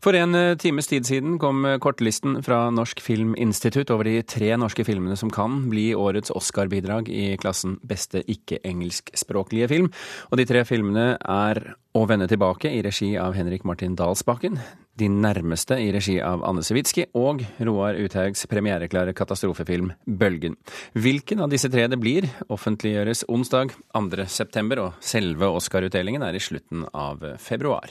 For 0.01 0.17
en 0.17 0.35
eh, 0.35 0.55
times 0.57 0.89
tid 0.89 1.05
siden 1.05 1.37
kom 1.41 1.67
eh, 1.69 1.77
kortlisten 1.83 2.39
fra 2.45 2.63
Norsk 2.73 3.03
Filminstitutt 3.05 3.91
over 3.93 4.09
de 4.09 4.23
tre 4.25 4.55
norske 4.57 4.85
filmene 4.89 5.17
som 5.21 5.33
kan 5.33 5.67
bli 5.69 5.91
årets 5.93 6.33
Oscar-bidrag 6.33 7.11
i 7.13 7.35
klassen 7.41 7.77
beste 7.85 8.23
ikke-engelskspråklige 8.25 9.69
film. 9.69 9.91
Og 10.33 10.41
de 10.41 10.49
tre 10.49 10.65
filmene 10.69 11.13
er 11.21 11.65
Å 11.91 12.05
vende 12.07 12.29
tilbake 12.31 12.71
i 12.71 12.85
regi 12.87 13.17
av 13.19 13.35
Henrik 13.35 13.65
Martin 13.67 13.97
Dalsbakken, 13.99 14.61
De 14.95 15.09
nærmeste 15.11 15.75
i 15.81 15.89
regi 15.91 16.21
av 16.23 16.45
Anne 16.47 16.63
Sewitsky 16.63 17.09
og 17.19 17.43
Roar 17.59 17.99
Uthaugs 17.99 18.47
premiereklare 18.47 19.15
katastrofefilm 19.17 19.91
Bølgen. 20.07 20.55
Hvilken 20.95 21.43
av 21.43 21.51
disse 21.51 21.71
tre 21.73 21.89
det 21.91 21.99
blir, 21.99 22.29
offentliggjøres 22.47 23.25
onsdag 23.27 23.75
2.9, 23.97 24.79
og 24.85 25.03
selve 25.03 25.51
Oscar-utdelingen 25.51 26.23
er 26.23 26.39
i 26.39 26.45
slutten 26.45 26.87
av 26.95 27.27
februar. 27.43 27.91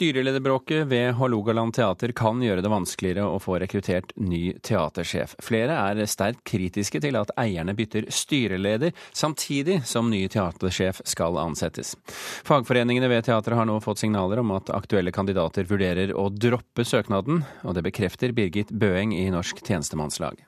Styrelederbråket 0.00 0.86
ved 0.86 1.12
Hålogaland 1.12 1.74
teater 1.74 2.12
kan 2.16 2.38
gjøre 2.40 2.62
det 2.64 2.70
vanskeligere 2.72 3.26
å 3.28 3.36
få 3.36 3.58
rekruttert 3.60 4.14
ny 4.16 4.54
teatersjef. 4.64 5.34
Flere 5.44 5.74
er 5.76 5.98
sterkt 6.08 6.40
kritiske 6.48 7.02
til 7.04 7.18
at 7.20 7.28
eierne 7.36 7.74
bytter 7.76 8.06
styreleder, 8.08 8.94
samtidig 9.12 9.82
som 9.84 10.08
ny 10.08 10.22
teatersjef 10.32 11.02
skal 11.04 11.36
ansettes. 11.42 11.98
Fagforeningene 12.48 13.10
ved 13.12 13.26
teatret 13.28 13.60
har 13.60 13.68
nå 13.68 13.76
fått 13.84 14.00
signaler 14.00 14.40
om 14.40 14.54
at 14.56 14.72
aktuelle 14.72 15.12
kandidater 15.12 15.68
vurderer 15.68 16.14
å 16.16 16.30
droppe 16.32 16.86
søknaden, 16.88 17.44
og 17.60 17.76
det 17.76 17.84
bekrefter 17.90 18.32
Birgit 18.32 18.72
Bøeng 18.72 19.12
i 19.12 19.26
Norsk 19.28 19.60
tjenestemannslag. 19.60 20.40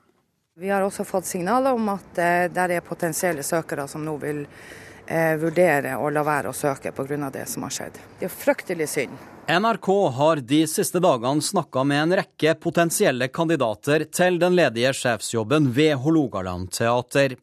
Vi 0.57 0.73
har 0.73 0.81
også 0.81 1.05
fått 1.05 1.29
signaler 1.29 1.77
om 1.77 1.93
at 1.93 2.09
det 2.17 2.65
er 2.73 2.81
potensielle 2.81 3.45
søkere 3.45 3.85
som 3.85 4.01
nå 4.01 4.17
vil 4.25 4.47
eh, 4.47 4.92
vurdere 5.39 5.97
å 5.99 6.09
la 6.09 6.23
være 6.23 6.49
å 6.49 6.55
søke 6.55 6.91
pga. 6.91 7.29
det 7.29 7.45
som 7.49 7.63
har 7.63 7.71
skjedd. 7.71 7.99
Det 8.19 8.25
er 8.25 8.33
fryktelig 8.33 8.89
synd. 8.89 9.17
NRK 9.47 9.87
har 10.15 10.39
de 10.39 10.61
siste 10.71 11.01
dagene 11.03 11.41
snakka 11.43 11.83
med 11.83 12.01
en 12.01 12.15
rekke 12.21 12.53
potensielle 12.55 13.27
kandidater 13.27 14.05
til 14.07 14.39
den 14.39 14.55
ledige 14.55 14.93
sjefsjobben 14.95 15.67
ved 15.75 15.97
Hålogaland 15.99 16.71
teater. 16.71 17.35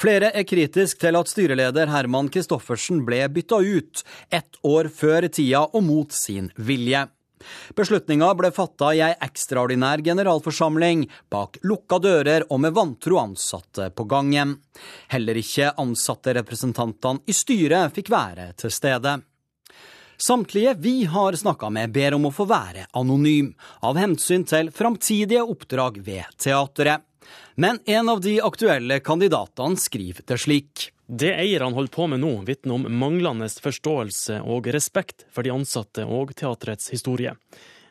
Flere 0.00 0.30
er 0.32 0.46
kritisk 0.48 1.02
til 1.02 1.18
at 1.18 1.28
styreleder 1.28 1.90
Herman 1.92 2.30
Kristoffersen 2.32 3.02
ble 3.04 3.20
bytta 3.28 3.58
ut 3.60 4.00
ett 4.32 4.56
år 4.64 4.88
før 4.88 5.28
tida 5.28 5.66
og 5.66 5.84
mot 5.84 6.16
sin 6.16 6.48
vilje. 6.56 7.04
Beslutninga 7.76 8.32
ble 8.38 8.50
fatta 8.54 8.92
i 8.94 9.02
ei 9.04 9.14
ekstraordinær 9.26 10.02
generalforsamling 10.04 11.06
bak 11.32 11.60
lukka 11.66 12.00
dører 12.02 12.46
og 12.48 12.62
med 12.64 12.76
vantro 12.76 13.20
ansatte 13.22 13.90
på 13.94 14.06
gangen. 14.10 14.58
Heller 15.12 15.40
ikke 15.40 15.72
ansatterepresentantene 15.80 17.24
i 17.26 17.36
styret 17.36 17.96
fikk 17.96 18.12
være 18.12 18.52
til 18.60 18.74
stede. 18.74 19.18
Samtlige 20.20 20.74
vi 20.76 21.04
har 21.08 21.32
snakka 21.32 21.70
med, 21.72 21.92
ber 21.96 22.14
om 22.14 22.26
å 22.28 22.34
få 22.34 22.44
være 22.44 22.84
anonym, 22.92 23.54
av 23.80 23.96
hensyn 23.96 24.44
til 24.44 24.68
framtidige 24.68 25.40
oppdrag 25.40 25.96
ved 26.04 26.28
teatret. 26.36 27.06
Men 27.56 27.80
en 27.88 28.08
av 28.12 28.20
de 28.20 28.34
aktuelle 28.44 29.00
kandidatene 29.00 29.80
skriver 29.80 30.26
det 30.28 30.36
slik. 30.44 30.90
Det 31.12 31.32
eierne 31.34 31.74
holder 31.74 31.90
på 31.90 32.04
med 32.06 32.20
nå, 32.22 32.28
vitner 32.46 32.76
om 32.76 32.84
manglende 33.00 33.48
forståelse 33.50 34.36
og 34.46 34.68
respekt 34.70 35.24
for 35.34 35.42
de 35.42 35.50
ansatte 35.50 36.04
og 36.06 36.30
teatrets 36.38 36.92
historie. 36.94 37.32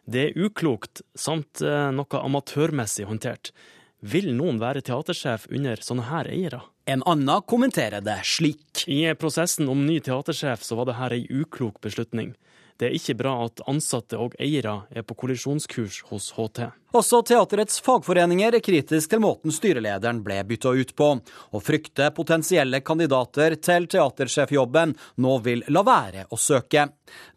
Det 0.08 0.22
er 0.30 0.38
uklokt, 0.40 1.02
samt 1.20 1.60
eh, 1.60 1.90
noe 1.92 2.22
amatørmessig 2.24 3.10
håndtert. 3.10 3.52
Vil 4.00 4.32
noen 4.38 4.62
være 4.62 4.86
teatersjef 4.88 5.50
under 5.52 5.84
sånne 5.84 6.08
her 6.08 6.30
eiere? 6.32 6.62
En 6.88 7.04
annen 7.04 7.44
kommenterer 7.44 8.00
det 8.00 8.22
slik. 8.24 8.86
I 8.88 9.12
prosessen 9.20 9.68
om 9.68 9.84
ny 9.84 10.00
teatersjef 10.00 10.64
så 10.64 10.80
var 10.80 10.88
det 10.88 10.96
her 11.02 11.18
ei 11.20 11.26
uklok 11.28 11.82
beslutning. 11.84 12.32
Det 12.80 12.88
er 12.88 12.96
ikke 12.96 13.18
bra 13.20 13.34
at 13.44 13.60
ansatte 13.68 14.16
og 14.16 14.38
eiere 14.40 14.86
er 14.96 15.04
på 15.04 15.18
kollisjonskurs 15.20 16.04
hos 16.08 16.32
HT. 16.38 16.70
Også 16.96 17.20
teaterets 17.28 17.82
fagforeninger 17.86 18.56
er 18.56 18.64
kritisk 18.66 19.12
til 19.12 19.20
måten 19.22 19.54
styrelederen 19.54 20.24
ble 20.26 20.40
bytta 20.48 20.72
ut 20.74 20.94
på, 20.98 21.10
og 21.54 21.62
frykter 21.62 22.10
potensielle 22.18 22.80
kandidater 22.82 23.58
til 23.62 23.86
teatersjefjobben 23.92 24.96
nå 25.22 25.36
vil 25.46 25.62
la 25.70 25.84
være 25.86 26.26
å 26.32 26.40
søke. 26.40 26.88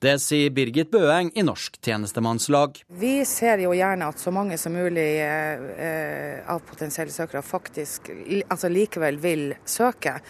Det 0.00 0.14
sier 0.22 0.54
Birgit 0.54 0.88
Bøeng 0.94 1.34
i 1.36 1.44
Norsk 1.44 1.76
tjenestemannslag. 1.84 2.80
Vi 3.02 3.12
ser 3.28 3.60
jo 3.66 3.74
gjerne 3.76 4.08
at 4.08 4.22
så 4.22 4.32
mange 4.32 4.56
som 4.62 4.78
mulig 4.78 5.10
eh, 5.26 5.68
eh 5.90 6.50
av 6.52 6.62
potensielle 6.66 7.12
søkere 7.12 7.42
faktisk 7.42 8.08
altså 8.48 8.70
likevel 8.72 9.18
vil 9.20 9.46
søke. 9.68 10.20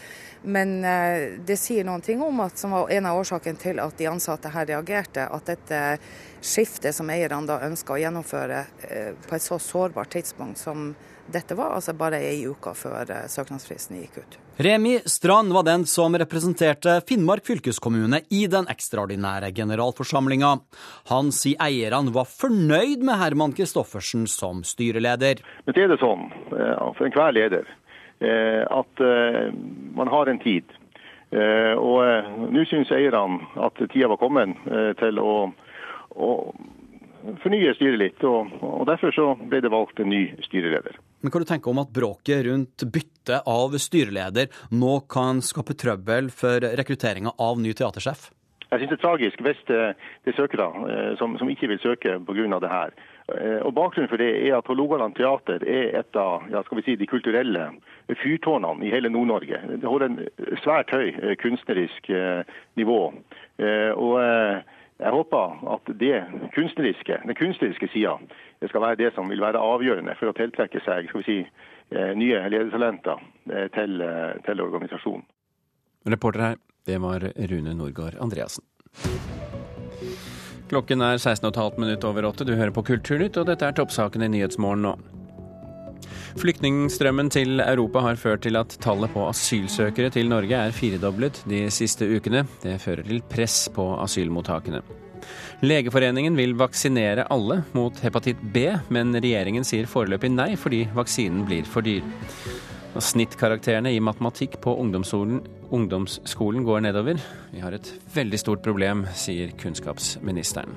Men 0.43 0.85
eh, 0.85 1.39
det 1.47 1.57
sier 1.61 1.87
noen 1.87 2.03
ting 2.03 2.23
om 2.23 2.41
at 2.43 2.59
som 2.59 2.75
var 2.75 2.91
en 2.91 3.07
av 3.07 3.21
årsakene 3.21 3.63
til 3.63 3.81
at 3.83 3.97
de 3.99 4.11
ansatte 4.11 4.51
her 4.51 4.67
reagerte, 4.67 5.29
at 5.31 5.47
dette 5.47 5.83
skiftet 6.43 6.97
som 6.97 7.11
eierne 7.15 7.47
da 7.47 7.61
ønska 7.63 7.95
å 7.95 8.03
gjennomføre 8.03 8.65
eh, 8.89 9.11
på 9.29 9.39
et 9.39 9.45
så 9.45 9.59
sårbart 9.63 10.15
tidspunkt 10.17 10.59
som 10.59 10.93
dette 11.33 11.55
var, 11.55 11.77
altså 11.77 11.95
bare 11.95 12.19
ei 12.27 12.41
uke 12.51 12.73
før 12.75 13.07
eh, 13.07 13.29
søknadsfristen 13.31 14.01
gikk 14.01 14.19
ut. 14.19 14.39
Remi 14.63 14.97
Strand 15.09 15.55
var 15.55 15.65
den 15.65 15.87
som 15.89 16.17
representerte 16.19 16.99
Finnmark 17.09 17.47
fylkeskommune 17.47 18.25
i 18.35 18.43
den 18.51 18.67
ekstraordinære 18.69 19.53
generalforsamlinga. 19.55 20.57
Han 21.13 21.31
sier 21.33 21.63
eierne 21.63 22.13
var 22.13 22.27
fornøyd 22.29 23.07
med 23.07 23.23
Herman 23.23 23.55
Kristoffersen 23.57 24.27
som 24.29 24.67
styreleder. 24.67 25.41
Men 25.65 25.79
det 25.79 25.87
er 25.87 25.95
det 25.95 26.03
sånn 26.03 26.27
for 26.51 27.07
enhver 27.07 27.33
leder 27.39 27.71
at 28.23 29.03
eh, 29.03 29.51
man 29.97 30.11
har 30.13 30.31
en 30.31 30.41
tid. 30.43 30.65
Eh, 31.33 31.73
og 31.79 32.51
nå 32.53 32.65
syns 32.69 32.93
eierne 32.93 33.41
at 33.65 33.81
tida 33.93 34.11
var 34.13 34.21
kommet 34.21 34.57
til 35.01 35.21
å, 35.23 35.35
å 36.13 36.31
fornye 37.43 37.73
styret 37.79 38.01
litt. 38.01 38.27
Og, 38.27 38.53
og, 38.61 38.85
Derfor 38.91 39.15
så 39.15 39.31
ble 39.39 39.63
det 39.65 39.73
valgt 39.73 40.03
en 40.03 40.13
ny 40.13 40.25
styreleder. 40.47 40.99
Men 41.23 41.33
Hva 41.33 41.43
du 41.43 41.49
tenker 41.49 41.73
om 41.73 41.83
at 41.83 41.93
bråket 41.95 42.45
rundt 42.49 42.85
bytte 42.93 43.43
av 43.49 43.77
styreleder 43.79 44.51
nå 44.75 44.95
kan 45.11 45.43
skape 45.45 45.79
trøbbel 45.79 46.33
for 46.35 46.65
rekrutteringa 46.83 47.37
av 47.39 47.61
ny 47.63 47.75
teatersjef? 47.79 48.31
Jeg 48.73 48.81
synes 48.81 48.91
det 48.91 48.99
er 48.99 49.03
tragisk 49.05 49.41
hvis 49.45 49.59
det, 49.69 49.81
er 50.25 50.37
søkere 50.37 51.17
som, 51.21 51.35
som 51.39 51.49
ikke 51.53 51.69
vil 51.69 51.81
søke 51.83 52.17
pga. 52.25 52.59
det 52.65 52.71
her. 52.73 52.95
Og 53.67 53.75
Bakgrunnen 53.75 54.09
for 54.09 54.17
det 54.17 54.31
er 54.49 54.57
at 54.57 54.67
Hålogaland 54.67 55.15
teater 55.15 55.61
er 55.61 55.99
et 56.01 56.17
av 56.17 56.47
ja, 56.51 56.63
skal 56.65 56.81
vi 56.81 56.85
si, 56.87 56.97
de 56.97 57.07
kulturelle 57.07 57.67
fyrtårnene 58.23 58.87
i 58.87 58.91
hele 58.91 59.11
Nord-Norge. 59.13 59.61
Det 59.77 59.89
holder 59.89 60.07
en 60.07 60.59
svært 60.65 60.93
høy 60.95 61.13
eh, 61.13 61.37
kunstnerisk 61.43 62.11
eh, 62.11 62.49
nivå. 62.81 63.13
Eh, 63.59 63.93
og 63.93 64.17
jeg 64.23 65.11
håper 65.11 65.63
at 65.75 65.93
det 66.01 66.17
kunstneriske, 66.55 67.21
den 67.27 67.39
kunstneriske 67.39 67.89
sida 67.93 68.17
skal 68.69 68.85
være 68.85 69.01
det 69.01 69.13
som 69.15 69.31
vil 69.31 69.43
være 69.43 69.61
avgjørende 69.61 70.15
for 70.19 70.31
å 70.31 70.37
tiltrekke 70.37 70.81
seg 70.85 71.09
skal 71.11 71.25
vi 71.25 71.29
si, 71.29 71.39
nye 71.93 72.39
ledertalenter 72.49 73.19
til, 73.75 74.05
til 74.47 74.63
organisasjonen. 74.65 75.25
Reporter 76.09 76.45
her, 76.47 76.61
det 76.89 76.99
var 77.03 77.25
Rune 77.37 77.75
Norgård 77.79 78.19
Andreassen. 78.21 78.65
Klokken 80.73 81.03
er 81.05 81.19
16,5 81.21 81.81
minutter 81.81 82.09
over 82.09 82.25
åtte. 82.25 82.47
Du 82.49 82.55
hører 82.57 82.73
på 82.73 82.85
Kulturnytt, 82.87 83.37
og 83.37 83.51
dette 83.51 83.67
er 83.69 83.75
toppsakene 83.77 84.25
i 84.25 84.33
Nyhetsmorgen 84.33 84.87
nå. 84.87 84.95
Flyktningstrømmen 86.41 87.29
til 87.29 87.61
Europa 87.61 88.01
har 88.07 88.17
ført 88.17 88.47
til 88.47 88.57
at 88.57 88.73
tallet 88.81 89.13
på 89.13 89.27
asylsøkere 89.29 90.09
til 90.15 90.31
Norge 90.33 90.57
er 90.57 90.73
firedoblet 90.73 91.43
de 91.51 91.67
siste 91.69 92.09
ukene. 92.09 92.47
Det 92.65 92.79
fører 92.81 93.05
til 93.05 93.21
press 93.29 93.67
på 93.75 93.85
asylmottakene. 94.01 94.81
Legeforeningen 95.63 96.35
vil 96.41 96.57
vaksinere 96.59 97.29
alle 97.31 97.61
mot 97.77 98.01
hepatitt 98.03 98.41
B, 98.55 98.65
men 98.89 99.13
regjeringen 99.15 99.67
sier 99.69 99.87
foreløpig 99.87 100.33
nei 100.33 100.55
fordi 100.59 100.87
vaksinen 100.97 101.45
blir 101.47 101.69
for 101.69 101.85
dyr. 101.87 102.03
Snittkarakterene 102.97 103.93
i 103.93 104.01
matematikk 104.03 104.57
på 104.65 104.75
ungdomsskolen, 104.81 105.45
ungdomsskolen 105.73 106.65
går 106.65 106.85
nedover. 106.87 107.21
Vi 107.53 107.63
har 107.65 107.73
et 107.77 107.93
veldig 108.15 108.41
stort 108.41 108.65
problem, 108.65 109.07
sier 109.17 109.55
kunnskapsministeren. 109.59 110.77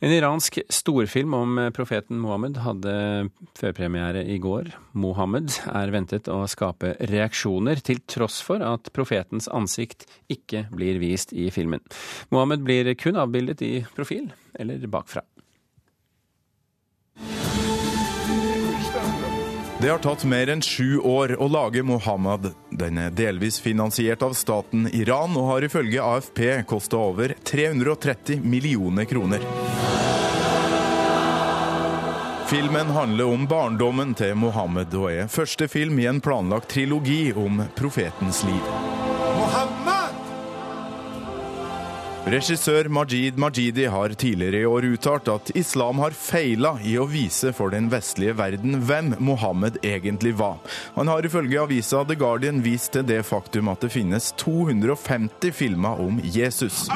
En 0.00 0.12
iransk 0.16 0.56
storfilm 0.72 1.34
om 1.36 1.58
profeten 1.76 2.22
Mohammed 2.22 2.56
hadde 2.64 2.92
førpremiere 3.60 4.22
i 4.24 4.38
går. 4.40 4.70
Mohammed 4.96 5.52
er 5.68 5.92
ventet 5.92 6.30
å 6.32 6.38
skape 6.48 6.94
reaksjoner, 7.10 7.82
til 7.84 8.00
tross 8.08 8.38
for 8.40 8.64
at 8.64 8.88
profetens 8.96 9.50
ansikt 9.52 10.06
ikke 10.32 10.64
blir 10.72 10.96
vist 11.02 11.36
i 11.36 11.50
filmen. 11.52 11.84
Mohammed 12.32 12.64
blir 12.64 12.94
kun 12.96 13.20
avbildet 13.20 13.60
i 13.66 13.74
profil 13.92 14.32
eller 14.56 14.88
bakfra. 14.88 15.26
Det 19.82 19.88
har 19.88 19.98
tatt 19.98 20.24
mer 20.28 20.50
enn 20.52 20.60
sju 20.60 20.98
år 20.98 21.32
å 21.40 21.46
lage 21.48 21.80
Mohammed. 21.82 22.50
Den 22.68 22.98
er 23.00 23.14
delvis 23.16 23.56
finansiert 23.64 24.20
av 24.20 24.34
staten 24.36 24.84
Iran 24.92 25.32
og 25.40 25.46
har 25.48 25.64
ifølge 25.64 26.04
AFP 26.04 26.42
kosta 26.68 27.00
over 27.00 27.32
330 27.48 28.44
millioner 28.44 29.08
kroner. 29.08 29.40
Filmen 32.52 32.92
handler 32.92 33.32
om 33.32 33.48
barndommen 33.48 34.12
til 34.20 34.36
Mohammed 34.36 35.00
og 35.00 35.14
er 35.14 35.32
første 35.32 35.64
film 35.72 35.96
i 36.04 36.10
en 36.12 36.20
planlagt 36.20 36.74
trilogi 36.76 37.30
om 37.32 37.64
profetens 37.78 38.44
liv. 38.44 38.99
Regissør 42.30 42.86
Majid 42.88 43.38
Majidi 43.42 43.88
har 43.90 44.12
tidligere 44.14 44.60
i 44.62 44.66
år 44.68 44.84
uttalt 44.92 45.28
at 45.32 45.50
islam 45.58 45.98
har 45.98 46.14
feila 46.14 46.76
i 46.86 46.92
å 47.00 47.06
vise 47.10 47.50
for 47.56 47.74
den 47.74 47.88
vestlige 47.90 48.36
verden 48.38 48.76
hvem 48.86 49.16
Mohammed 49.18 49.80
egentlig 49.82 50.36
var. 50.38 50.60
Han 50.94 51.10
har 51.10 51.26
ifølge 51.26 51.58
avisa 51.58 52.04
The 52.06 52.14
Guardian 52.20 52.62
vist 52.62 52.92
til 52.94 53.02
det 53.08 53.24
faktum 53.26 53.72
at 53.72 53.82
det 53.82 53.90
finnes 53.96 54.30
250 54.38 55.50
filmer 55.50 55.98
om 55.98 56.20
Jesus. 56.22 56.86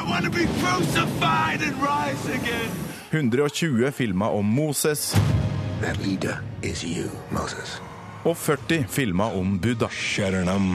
120 3.11 3.91
filmer 3.91 4.29
om 4.39 4.45
Moses. 4.45 5.11
You, 5.83 7.09
Moses. 7.35 7.81
og 8.23 8.37
40 8.37 8.87
filmer 8.87 9.35
om 9.35 9.59
Buddha. 9.59 9.91
Sharanam 9.91 10.71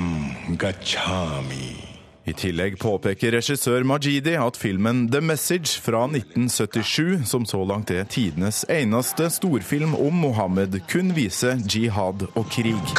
Gachami. 0.60 1.89
I 2.30 2.34
tillegg 2.38 2.76
påpeker 2.78 3.32
regissør 3.34 3.82
Majidi 3.82 4.36
at 4.38 4.58
filmen 4.60 5.08
The 5.10 5.18
Message 5.24 5.80
fra 5.82 6.04
1977, 6.06 7.24
som 7.26 7.46
så 7.48 7.64
langt 7.66 7.90
er 7.90 8.06
tidenes 8.06 8.62
eneste 8.70 9.26
storfilm 9.34 9.96
om 9.98 10.20
Mohammed, 10.22 10.78
kun 10.92 11.10
viser 11.16 11.58
jihad 11.66 12.28
og 12.28 12.46
krig. 12.54 12.94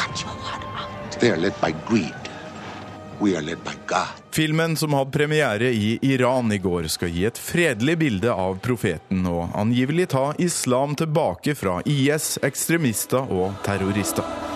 Filmen, 4.36 4.76
som 4.76 5.00
hadde 5.00 5.16
premiere 5.16 5.72
i 5.72 5.98
Iran 6.12 6.52
i 6.52 6.60
går, 6.60 6.92
skal 6.92 7.16
gi 7.16 7.24
et 7.32 7.40
fredelig 7.40 7.98
bilde 8.04 8.36
av 8.36 8.60
profeten 8.60 9.24
og 9.32 9.56
angivelig 9.56 10.10
ta 10.12 10.32
islam 10.36 10.98
tilbake 10.98 11.56
fra 11.56 11.80
IS, 11.88 12.34
ekstremister 12.44 13.32
og 13.32 13.62
terrorister. 13.64 14.51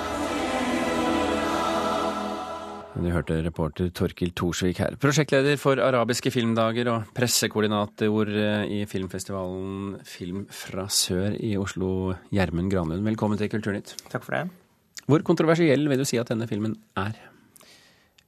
Du 2.96 3.10
hørte 3.12 3.36
reporter 3.44 3.90
Torkil 3.92 4.30
Thorsvik 4.32 4.78
her. 4.80 4.94
Prosjektleder 4.96 5.58
for 5.60 5.76
arabiske 5.84 6.30
filmdager 6.32 6.88
og 6.88 7.10
pressekoordinator 7.16 8.30
eh, 8.32 8.72
i 8.72 8.78
filmfestivalen 8.88 9.98
Film 10.08 10.46
fra 10.48 10.86
sør 10.88 11.36
i 11.36 11.52
Oslo, 11.60 12.14
Gjermund 12.32 12.72
Granlund. 12.72 13.04
Velkommen 13.04 13.36
til 13.36 13.52
Kulturnytt. 13.52 13.92
Takk 14.08 14.24
for 14.24 14.38
det. 14.38 14.42
Hvor 15.04 15.26
kontroversiell 15.28 15.84
vil 15.92 16.00
du 16.00 16.08
si 16.08 16.16
at 16.16 16.32
denne 16.32 16.48
filmen 16.48 16.78
er? 16.96 17.20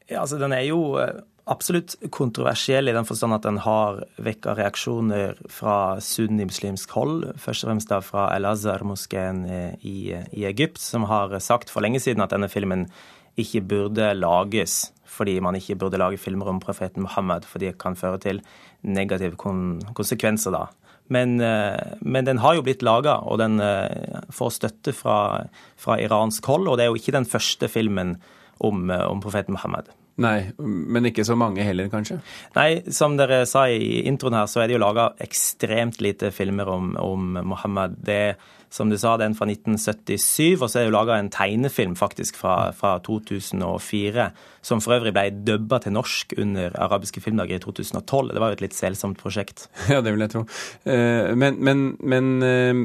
Ja, 0.04 0.20
altså 0.20 0.36
Den 0.36 0.52
er 0.52 0.66
jo 0.68 0.98
eh, 1.00 1.16
absolutt 1.48 1.96
kontroversiell 2.12 2.92
i 2.92 2.96
den 2.96 3.08
forstand 3.08 3.38
at 3.38 3.48
den 3.48 3.64
har 3.64 4.02
vekka 4.20 4.52
reaksjoner 4.58 5.38
fra 5.48 5.96
sunnimuslimsk 5.96 6.92
hold. 6.92 7.30
Først 7.40 7.64
og 7.64 7.72
fremst 7.72 7.88
da 7.88 8.04
fra 8.04 8.28
El-Azhar-moskeen 8.36 9.46
i, 9.80 10.12
i 10.12 10.44
Egypt, 10.44 10.76
som 10.76 11.08
har 11.08 11.32
sagt 11.40 11.72
for 11.72 11.80
lenge 11.80 12.04
siden 12.04 12.20
at 12.20 12.36
denne 12.36 12.52
filmen 12.52 12.90
ikke 13.38 13.64
burde 13.74 14.12
lages 14.18 14.88
fordi 15.18 15.38
man 15.42 15.56
ikke 15.58 15.74
burde 15.80 15.98
lage 15.98 16.20
filmer 16.20 16.50
om 16.50 16.60
profeten 16.62 17.02
Muhammed, 17.02 17.46
fordi 17.48 17.72
det 17.72 17.78
kan 17.80 17.96
føre 17.98 18.20
til 18.22 18.42
negative 18.86 19.34
konsekvenser 19.40 20.54
da. 20.54 20.66
Men, 21.08 21.40
eh, 21.40 21.96
men 22.00 22.26
den 22.26 22.38
har 22.44 22.58
jo 22.58 22.64
blitt 22.66 22.84
laga, 22.84 23.16
og 23.24 23.40
den 23.40 23.56
eh, 23.64 24.20
får 24.34 24.52
støtte 24.58 24.92
fra, 24.92 25.46
fra, 25.80 25.96
iransk 26.04 26.44
hold. 26.46 26.68
Og 26.68 26.76
det 26.76 26.84
er 26.84 26.92
jo 26.92 27.00
ikke 27.00 27.16
den 27.16 27.28
første 27.28 27.70
filmen 27.72 28.18
om, 28.60 28.90
eh, 28.92 29.06
om 29.08 29.22
profeten 29.24 29.56
Muhammed. 29.56 29.88
Nei, 30.18 30.50
men 30.58 31.06
ikke 31.06 31.26
så 31.26 31.36
mange 31.38 31.62
heller, 31.62 31.90
kanskje? 31.92 32.18
Nei, 32.56 32.68
som 32.94 33.14
dere 33.18 33.44
sa 33.46 33.68
i 33.70 34.02
introen 34.10 34.34
her, 34.34 34.48
så 34.50 34.64
er 34.64 34.68
det 34.68 34.74
jo 34.78 34.82
laga 34.82 35.12
ekstremt 35.22 36.00
lite 36.02 36.32
filmer 36.34 36.70
om, 36.72 36.94
om 36.98 37.36
Mohammed. 37.46 38.00
Det 38.02 38.16
er 38.30 38.38
som 38.70 38.90
du 38.90 38.98
sa, 39.00 39.14
den 39.16 39.34
fra 39.36 39.46
1977, 39.48 40.60
og 40.60 40.68
så 40.68 40.80
er 40.80 40.82
det 40.84 40.90
jo 40.90 40.96
laga 40.96 41.16
en 41.16 41.30
tegnefilm 41.32 41.94
faktisk 41.96 42.36
fra, 42.36 42.70
fra, 42.76 42.98
2004, 43.04 44.28
som 44.62 44.82
for 44.84 44.98
øvrig 44.98 45.14
ble 45.16 45.28
dubba 45.46 45.80
til 45.84 45.94
norsk 45.96 46.34
under 46.36 46.76
arabiske 46.76 47.22
filmdager 47.24 47.56
i 47.56 47.64
2012. 47.64 48.34
Det 48.34 48.42
var 48.42 48.52
jo 48.52 48.58
et 48.58 48.66
litt 48.66 48.76
selsomt 48.76 49.20
prosjekt. 49.22 49.68
Ja, 49.92 50.02
det 50.04 50.12
vil 50.12 50.26
jeg 50.26 50.34
tro. 50.34 50.44
Eh, 50.84 51.32
men, 51.38 51.56
men, 51.64 51.86
men 52.04 52.34
eh, 52.44 52.84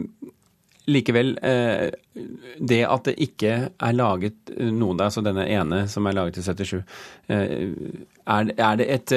likevel, 0.90 1.34
eh, 1.42 1.90
det 2.60 2.82
at 2.88 3.08
det 3.08 3.16
ikke 3.24 3.54
er 3.72 3.96
laget 3.96 4.54
noen, 4.58 5.00
altså 5.02 5.24
denne 5.26 5.46
ene 5.48 5.86
som 5.92 6.06
er 6.08 6.18
laget 6.18 6.42
i 6.42 6.46
77, 6.46 6.84
er 7.30 8.78
det 8.80 8.88
et, 8.92 9.14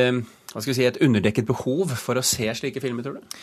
si, 0.63 0.85
et 0.87 1.01
underdekket 1.03 1.49
behov 1.49 1.97
for 1.99 2.19
å 2.19 2.25
se 2.27 2.49
slike 2.55 2.83
filmer, 2.85 3.07
tror 3.07 3.19
du? 3.19 3.41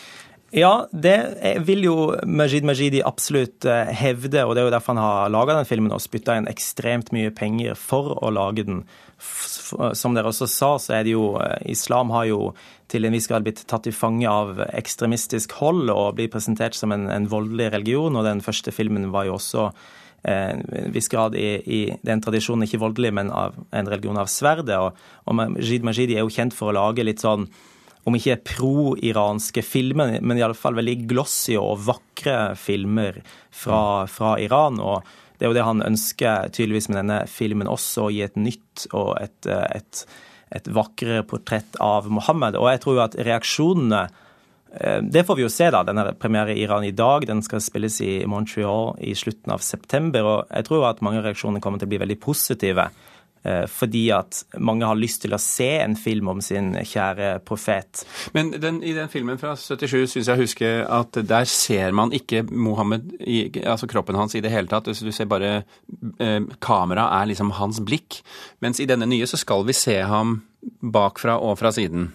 Ja, 0.53 0.87
det 0.91 1.17
vil 1.65 1.81
jo 1.87 1.95
Majid 2.29 2.65
Majidi 2.67 2.99
absolutt 3.01 3.65
eh, 3.65 3.89
hevde, 3.89 4.43
og 4.45 4.53
det 4.53 4.61
er 4.61 4.67
jo 4.67 4.73
derfor 4.75 4.93
han 4.93 5.01
har 5.01 5.31
laga 5.33 5.55
den 5.57 5.65
filmen 5.65 5.95
og 5.95 6.03
spytta 6.03 6.35
inn 6.37 6.49
ekstremt 6.51 7.09
mye 7.15 7.31
penger 7.33 7.73
for 7.79 8.11
å 8.21 8.29
lage 8.29 8.67
den. 8.67 8.83
Som 9.17 10.13
dere 10.13 10.29
også 10.29 10.45
sa, 10.51 10.69
så 10.77 10.99
er 10.99 11.07
det 11.07 11.15
jo 11.15 11.31
eh, 11.41 11.57
Islam 11.73 12.13
har 12.13 12.27
jo 12.29 12.37
til 12.93 13.09
en 13.09 13.17
viss 13.17 13.31
grad 13.31 13.47
blitt 13.47 13.63
tatt 13.65 13.89
i 13.89 13.95
fange 13.97 14.29
av 14.29 14.61
ekstremistisk 14.67 15.57
hold 15.57 15.89
og 15.89 16.19
blir 16.21 16.29
presentert 16.29 16.77
som 16.77 16.93
en, 16.93 17.09
en 17.09 17.25
voldelig 17.33 17.71
religion, 17.73 18.13
og 18.13 18.29
den 18.29 18.45
første 18.45 18.69
filmen 18.77 19.09
var 19.09 19.25
jo 19.31 19.39
også 19.39 19.67
eh, 20.21 20.53
en 20.53 20.93
viss 20.93 21.09
grad 21.09 21.33
i, 21.33 21.49
i, 21.65 21.83
den 22.05 22.21
tradisjonen, 22.21 22.69
ikke 22.69 22.85
voldelig, 22.85 23.15
men 23.17 23.33
av 23.33 23.57
en 23.73 23.89
religion 23.89 24.21
av 24.21 24.29
sverdet. 24.29 24.77
Og, 24.77 25.05
og 25.25 25.41
Majid 25.41 25.89
Majidi 25.89 26.21
er 26.21 26.27
jo 26.27 26.35
kjent 26.37 26.53
for 26.53 26.69
å 26.69 26.77
lage 26.83 27.09
litt 27.09 27.25
sånn 27.25 27.49
om 28.03 28.17
ikke 28.17 28.39
pro-iranske 28.43 29.63
filmer, 29.65 30.17
men 30.21 30.39
iallfall 30.39 30.75
veldig 30.75 30.97
glossy 31.07 31.55
og 31.59 31.85
vakre 31.85 32.53
filmer 32.59 33.21
fra, 33.47 34.03
fra, 34.11 34.35
Iran. 34.43 34.81
og 34.83 35.07
det 35.37 35.47
er 35.47 35.51
jo 35.51 35.57
det 35.57 35.67
han 35.67 35.85
ønsker 35.85 36.51
tydeligvis 36.55 36.89
med 36.91 36.99
denne 37.01 37.21
filmen 37.31 37.69
også, 37.71 38.07
å 38.07 38.11
gi 38.13 38.21
et 38.25 38.35
nytt 38.39 38.85
og 38.91 39.15
et, 39.21 39.47
et, 39.47 40.03
et 40.55 40.67
vakrere 40.75 41.23
portrett 41.27 41.79
av 41.83 42.11
Mohammed. 42.11 42.59
Og 42.59 42.69
jeg 42.71 42.83
tror 42.83 42.99
jo 42.99 43.03
at 43.05 43.17
reaksjonene 43.27 44.01
eh, 44.05 44.99
det 45.03 45.25
får 45.27 45.39
vi 45.39 45.45
jo 45.45 45.51
se, 45.51 45.71
da. 45.73 45.81
Den 45.87 46.03
premiere 46.19 46.55
i 46.55 46.63
Iran 46.63 46.85
i 46.87 46.93
dag. 46.95 47.27
Den 47.27 47.43
skal 47.43 47.63
spilles 47.63 48.01
i 48.03 48.21
Montreal 48.29 48.93
i 49.03 49.15
slutten 49.19 49.55
av 49.55 49.63
september. 49.65 50.29
Og 50.29 50.53
jeg 50.53 50.69
tror 50.69 50.87
at 50.91 51.03
mange 51.03 51.23
reaksjoner 51.25 51.63
kommer 51.63 51.81
til 51.81 51.89
å 51.89 51.95
bli 51.95 52.03
veldig 52.05 52.19
positive. 52.23 52.87
Eh, 53.43 53.65
fordi 53.67 54.05
at 54.15 54.43
mange 54.63 54.87
har 54.87 54.95
lyst 54.95 55.23
til 55.25 55.35
å 55.35 55.41
se 55.41 55.67
en 55.83 55.97
film 55.99 56.29
om 56.31 56.39
sin 56.43 56.71
kjære 56.79 57.41
profet. 57.47 58.05
Men 58.35 58.53
den, 58.55 58.79
i 58.83 58.93
den 58.95 59.11
filmen 59.11 59.39
fra 59.41 59.51
77 59.59 60.13
syns 60.13 60.31
jeg 60.31 60.39
husker 60.39 60.85
at 60.87 61.19
der 61.27 61.49
ser 61.49 61.91
man 61.91 62.15
ikke 62.15 62.45
Mohammed, 62.47 63.11
i, 63.19 63.49
altså 63.65 63.89
kroppen 63.91 64.15
hans, 64.15 64.37
i 64.39 64.43
det 64.43 64.53
hele 64.53 64.71
tatt. 64.71 64.87
Du 64.87 65.11
ser 65.11 65.27
bare 65.27 65.53
eh, 66.23 66.39
Kameraet 66.63 67.19
er 67.19 67.31
liksom 67.33 67.51
hans 67.59 67.83
blikk. 67.83 68.21
Mens 68.63 68.79
i 68.79 68.87
denne 68.87 69.09
nye 69.11 69.27
så 69.27 69.39
skal 69.39 69.67
vi 69.67 69.75
se 69.75 69.99
ham 70.07 70.39
bakfra 70.79 71.35
og 71.43 71.57
fra 71.59 71.73
siden. 71.75 72.13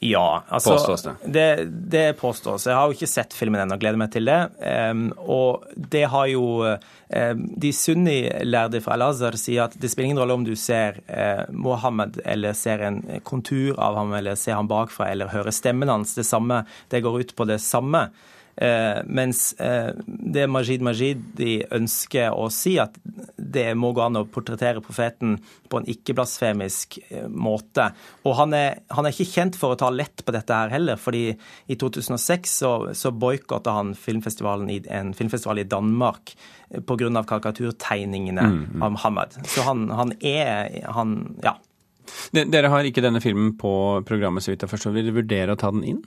Ja, 0.00 0.44
altså 0.48 0.70
Påstås 0.70 1.02
det? 1.02 1.14
det? 1.24 1.64
Det 1.64 2.12
påstås. 2.20 2.66
Jeg 2.66 2.76
har 2.76 2.86
jo 2.86 2.94
ikke 2.94 3.08
sett 3.10 3.34
filmen 3.34 3.64
ennå, 3.64 3.78
gleder 3.82 3.98
meg 3.98 4.12
til 4.14 4.28
det. 4.30 4.38
Um, 4.62 5.08
og 5.18 5.66
det 5.74 6.04
har 6.12 6.28
jo 6.30 6.44
um, 6.62 7.42
De 7.58 7.72
sunni-lærde 7.74 8.78
fra 8.84 8.94
Al-Azhar 8.94 9.34
sier 9.40 9.66
at 9.66 9.74
det 9.74 9.90
spiller 9.90 10.12
ingen 10.12 10.22
rolle 10.22 10.38
om 10.38 10.46
du 10.46 10.54
ser 10.54 11.00
uh, 11.10 11.50
Mohammed 11.50 12.20
eller 12.22 12.54
ser 12.54 12.86
en 12.86 13.02
kontur 13.26 13.74
av 13.74 13.98
ham 13.98 14.14
eller 14.20 14.38
ser 14.38 14.54
ham 14.54 14.70
bakfra 14.70 15.10
eller 15.10 15.34
hører 15.34 15.54
stemmen 15.54 15.90
hans. 15.90 16.14
Det 16.14 16.26
samme, 16.28 16.62
det 16.94 17.02
går 17.02 17.24
ut 17.24 17.34
på 17.34 17.48
det 17.50 17.58
samme. 17.64 18.06
Eh, 18.58 19.00
mens 19.06 19.52
eh, 19.62 19.92
det 20.06 20.48
Majid 20.50 20.82
Majid 20.82 21.20
de 21.38 21.60
ønsker 21.76 22.34
å 22.34 22.48
si, 22.50 22.74
at 22.82 22.96
det 23.38 23.70
må 23.78 23.92
gå 23.94 24.02
an 24.02 24.18
å 24.18 24.24
portrettere 24.26 24.82
profeten 24.82 25.36
på 25.70 25.78
en 25.78 25.86
ikke-blasfemisk 25.92 26.98
eh, 27.06 27.28
måte. 27.30 27.90
Og 28.26 28.34
han 28.40 28.56
er, 28.58 28.80
han 28.90 29.06
er, 29.06 29.14
ikke 29.14 29.38
kjent 29.38 29.58
for 29.60 29.76
å 29.76 29.78
ta 29.78 29.92
lett 29.94 30.24
på 30.26 30.34
dette 30.34 30.58
her 30.58 30.74
heller, 30.74 30.98
fordi 30.98 31.30
i 31.30 31.78
2006 31.78 32.56
så, 32.64 32.72
så 32.98 33.14
boikotta 33.14 33.76
han 33.78 33.94
filmfestivalen 33.98 34.74
i, 34.74 34.80
en 34.90 35.14
filmfestival 35.14 35.62
i 35.62 35.68
Danmark 35.68 36.34
pga. 36.68 37.22
karikaturtegningene 37.22 38.42
mm, 38.42 38.58
mm. 38.74 38.82
av 38.82 38.92
Mohammed. 38.96 39.38
Så 39.46 39.62
han, 39.68 39.86
han 39.94 40.16
er 40.18 40.82
han, 40.98 41.14
ja, 41.46 41.54
dere 42.32 42.70
har 42.72 42.86
ikke 42.86 43.02
denne 43.04 43.22
filmen 43.24 43.52
på 43.58 43.72
programmet, 44.08 44.44
så 44.44 44.52
vidt 44.52 44.64
jeg 44.64 44.72
forstår. 44.72 44.94
Vil 44.96 45.08
dere 45.08 45.18
vurdere 45.18 45.54
å 45.54 45.60
ta 45.60 45.70
den 45.74 45.84
inn? 45.86 46.00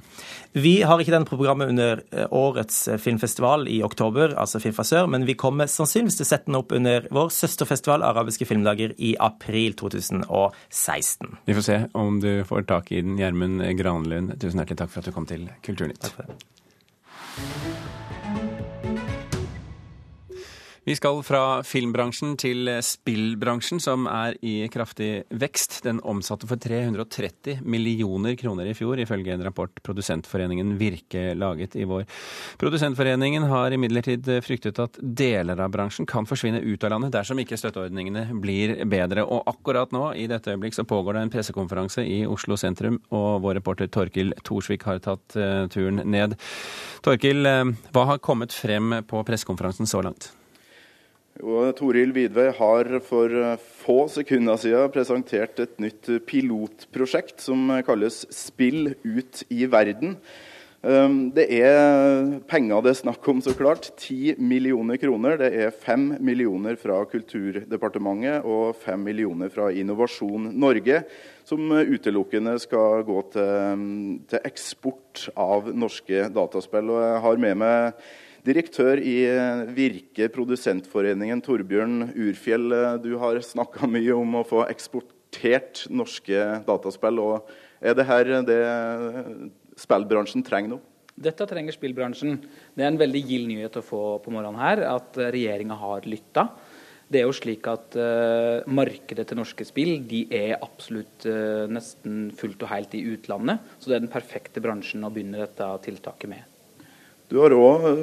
Vi 0.51 0.81
har 0.87 1.01
ikke 1.01 1.13
den 1.15 1.27
på 1.27 1.37
programmet 1.37 1.71
under 1.73 2.03
eh, 2.11 2.27
årets 2.27 2.83
eh, 2.91 2.99
filmfestival 3.01 3.67
i 3.71 3.81
oktober, 3.85 4.35
altså 4.39 4.61
Fifa 4.63 4.85
sør, 4.87 5.09
men 5.11 5.27
vi 5.29 5.37
kommer 5.39 5.69
sannsynligvis 5.71 6.19
til 6.19 6.27
å 6.27 6.31
sette 6.31 6.51
den 6.51 6.59
opp 6.59 6.75
under 6.75 7.07
vår 7.13 7.31
søsterfestival, 7.35 8.05
Arabiske 8.07 8.47
filmdager, 8.49 8.95
i 8.97 9.13
april 9.19 9.77
2016. 9.79 11.37
Vi 11.47 11.57
får 11.57 11.67
se 11.67 11.79
om 11.97 12.19
du 12.23 12.31
får 12.47 12.67
tak 12.71 12.91
i 12.91 13.01
den. 13.01 13.17
Gjermund 13.21 13.63
Granlund, 13.77 14.35
tusen 14.41 14.61
hjertelig 14.61 14.83
takk 14.83 14.93
for 14.93 15.03
at 15.03 15.09
du 15.09 15.15
kom 15.15 15.29
til 15.29 15.47
Kulturnytt. 15.65 16.01
Takk 16.03 16.19
for 16.19 16.31
det. 16.31 17.89
Vi 20.83 20.95
skal 20.97 21.19
fra 21.21 21.61
filmbransjen 21.61 22.31
til 22.41 22.65
spillbransjen, 22.81 23.77
som 23.77 24.07
er 24.09 24.33
i 24.41 24.63
kraftig 24.73 25.27
vekst. 25.29 25.75
Den 25.85 25.99
omsatte 26.01 26.47
for 26.49 26.57
330 26.57 27.59
millioner 27.69 28.33
kroner 28.39 28.65
i 28.65 28.73
fjor, 28.73 28.97
ifølge 28.97 29.35
en 29.35 29.43
rapport 29.45 29.77
Produsentforeningen 29.85 30.71
Virke 30.79 31.35
laget 31.37 31.77
i 31.77 31.85
vår. 31.85 32.07
Produsentforeningen 32.57 33.45
har 33.51 33.77
imidlertid 33.77 34.25
fryktet 34.41 34.81
at 34.81 34.97
deler 34.97 35.61
av 35.61 35.69
bransjen 35.69 36.09
kan 36.09 36.25
forsvinne 36.25 36.63
ut 36.65 36.81
av 36.89 36.95
landet 36.95 37.13
dersom 37.13 37.45
ikke 37.45 37.61
støtteordningene 37.61 38.25
blir 38.41 38.79
bedre. 38.89 39.21
Og 39.21 39.45
akkurat 39.53 39.93
nå, 39.93 40.07
i 40.17 40.25
dette 40.33 40.49
øyeblikk, 40.49 40.79
så 40.81 40.89
pågår 40.89 41.13
det 41.13 41.25
en 41.27 41.35
pressekonferanse 41.37 42.09
i 42.09 42.23
Oslo 42.25 42.57
sentrum, 42.57 42.97
og 43.13 43.45
vår 43.45 43.59
reporter 43.61 43.85
Torkil 43.85 44.33
Thorsvik 44.41 44.89
har 44.89 45.05
tatt 45.05 45.37
uh, 45.37 45.69
turen 45.69 46.01
ned. 46.09 46.39
Torkil, 47.05 47.45
uh, 47.45 47.89
hva 47.93 48.09
har 48.15 48.25
kommet 48.25 48.49
frem 48.49 49.03
på 49.05 49.27
pressekonferansen 49.29 49.85
så 49.85 50.01
langt? 50.09 50.33
Toril 51.39 52.11
Vidvei 52.13 52.51
har 52.57 52.99
for 53.07 53.31
eh, 53.31 53.59
få 53.81 54.03
sekunder 54.11 54.59
siden 54.59 54.91
presentert 54.91 55.59
et 55.63 55.77
nytt 55.79 56.09
pilotprosjekt 56.27 57.41
som 57.41 57.69
kalles 57.87 58.25
Spill 58.35 58.95
ut 59.03 59.43
i 59.49 59.65
verden. 59.71 60.17
Ehm, 60.81 61.29
det 61.29 61.45
er 61.53 62.39
penger 62.49 62.81
det 62.81 62.91
er 62.91 62.97
snakk 63.03 63.27
om, 63.29 63.41
så 63.41 63.53
klart. 63.53 63.91
10 64.01 64.35
millioner 64.41 64.97
kroner. 64.97 65.37
Det 65.37 65.51
er 65.53 65.69
5 65.71 66.17
millioner 66.19 66.75
fra 66.75 67.03
Kulturdepartementet 67.05 68.45
og 68.45 68.75
5 68.81 69.05
millioner 69.05 69.49
fra 69.53 69.69
Innovasjon 69.71 70.49
Norge, 70.57 71.03
som 71.45 71.69
utelukkende 71.69 72.57
skal 72.59 73.05
gå 73.05 73.21
til, 73.31 73.85
til 74.27 74.43
eksport 74.43 75.29
av 75.37 75.69
norske 75.69 76.27
dataspill. 76.33 76.89
Og 76.89 77.05
jeg 77.05 77.23
har 77.27 77.41
med 77.45 77.61
meg 77.61 78.03
Direktør 78.41 78.97
i 78.97 79.19
eh, 79.29 79.67
Virke 79.75 80.25
Produsentforeningen, 80.33 81.43
Torbjørn 81.45 82.07
Urfjell. 82.09 82.71
Eh, 82.73 82.95
du 83.03 83.11
har 83.21 83.37
snakka 83.45 83.85
mye 83.89 84.15
om 84.17 84.39
å 84.39 84.45
få 84.47 84.63
eksportert 84.65 85.83
norske 85.93 86.47
dataspill. 86.65 87.21
og 87.21 87.51
Er 87.77 87.97
det 87.97 88.07
her 88.09 88.31
det 88.47 88.61
spillbransjen 89.77 90.45
trenger 90.47 90.73
nå? 90.73 90.81
Dette 91.21 91.45
trenger 91.45 91.75
spillbransjen. 91.75 92.39
Det 92.73 92.81
er 92.81 92.89
en 92.89 92.97
veldig 92.97 93.21
gild 93.29 93.51
nyhet 93.51 93.77
å 93.77 93.85
få 93.85 94.03
på 94.23 94.33
morgenen 94.33 94.57
her, 94.57 94.81
at 94.89 95.19
regjeringa 95.21 95.77
har 95.77 96.07
lytta. 96.09 96.47
Det 97.11 97.19
er 97.19 97.27
jo 97.27 97.35
slik 97.35 97.67
at 97.67 97.97
uh, 97.99 98.63
Markedet 98.71 99.25
til 99.27 99.37
norske 99.37 99.65
spill 99.67 99.97
de 100.07 100.23
er 100.31 100.55
absolutt 100.63 101.27
uh, 101.27 101.67
nesten 101.69 102.29
fullt 102.39 102.63
og 102.63 102.71
helt 102.71 102.95
i 102.97 103.03
utlandet. 103.11 103.67
Så 103.77 103.91
det 103.91 103.99
er 103.99 104.05
den 104.05 104.13
perfekte 104.13 104.63
bransjen 104.63 105.03
å 105.03 105.11
begynne 105.13 105.43
dette 105.43 105.67
tiltaket 105.83 106.31
med. 106.31 106.50
Du 107.31 107.37
har 107.39 107.53
òg 107.55 107.85
eh, 107.87 107.99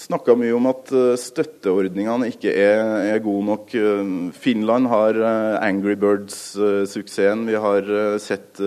snakka 0.00 0.32
mye 0.40 0.54
om 0.56 0.70
at 0.70 0.88
eh, 0.96 1.18
støtteordningene 1.20 2.30
ikke 2.32 2.54
er, 2.56 2.80
er 3.12 3.20
gode 3.20 3.44
nok. 3.50 3.74
Eh, 3.76 4.14
Finland 4.32 4.88
har 4.88 5.20
Angry 5.60 5.98
Birds-suksessen. 6.00 7.44
Vi 7.50 7.60
har 7.60 7.90
sett 8.22 8.62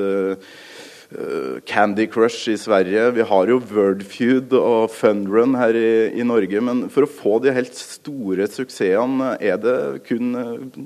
Candy 1.69 2.05
Crush 2.09 2.49
i 2.49 2.57
Sverige. 2.57 3.07
Vi 3.17 3.25
har 3.29 3.49
jo 3.49 3.57
Wordfeud 3.71 4.53
og 4.57 4.93
Fundrun 4.93 5.57
her 5.57 5.77
i, 5.77 5.91
i, 6.13 6.25
Norge. 6.25 6.61
Men 6.61 6.85
for 6.93 7.07
å 7.07 7.09
få 7.09 7.39
de 7.41 7.53
helt 7.53 7.77
store 7.77 8.45
suksessene, 8.53 9.33
er 9.41 9.57
det 9.61 9.77
kun 10.05 10.33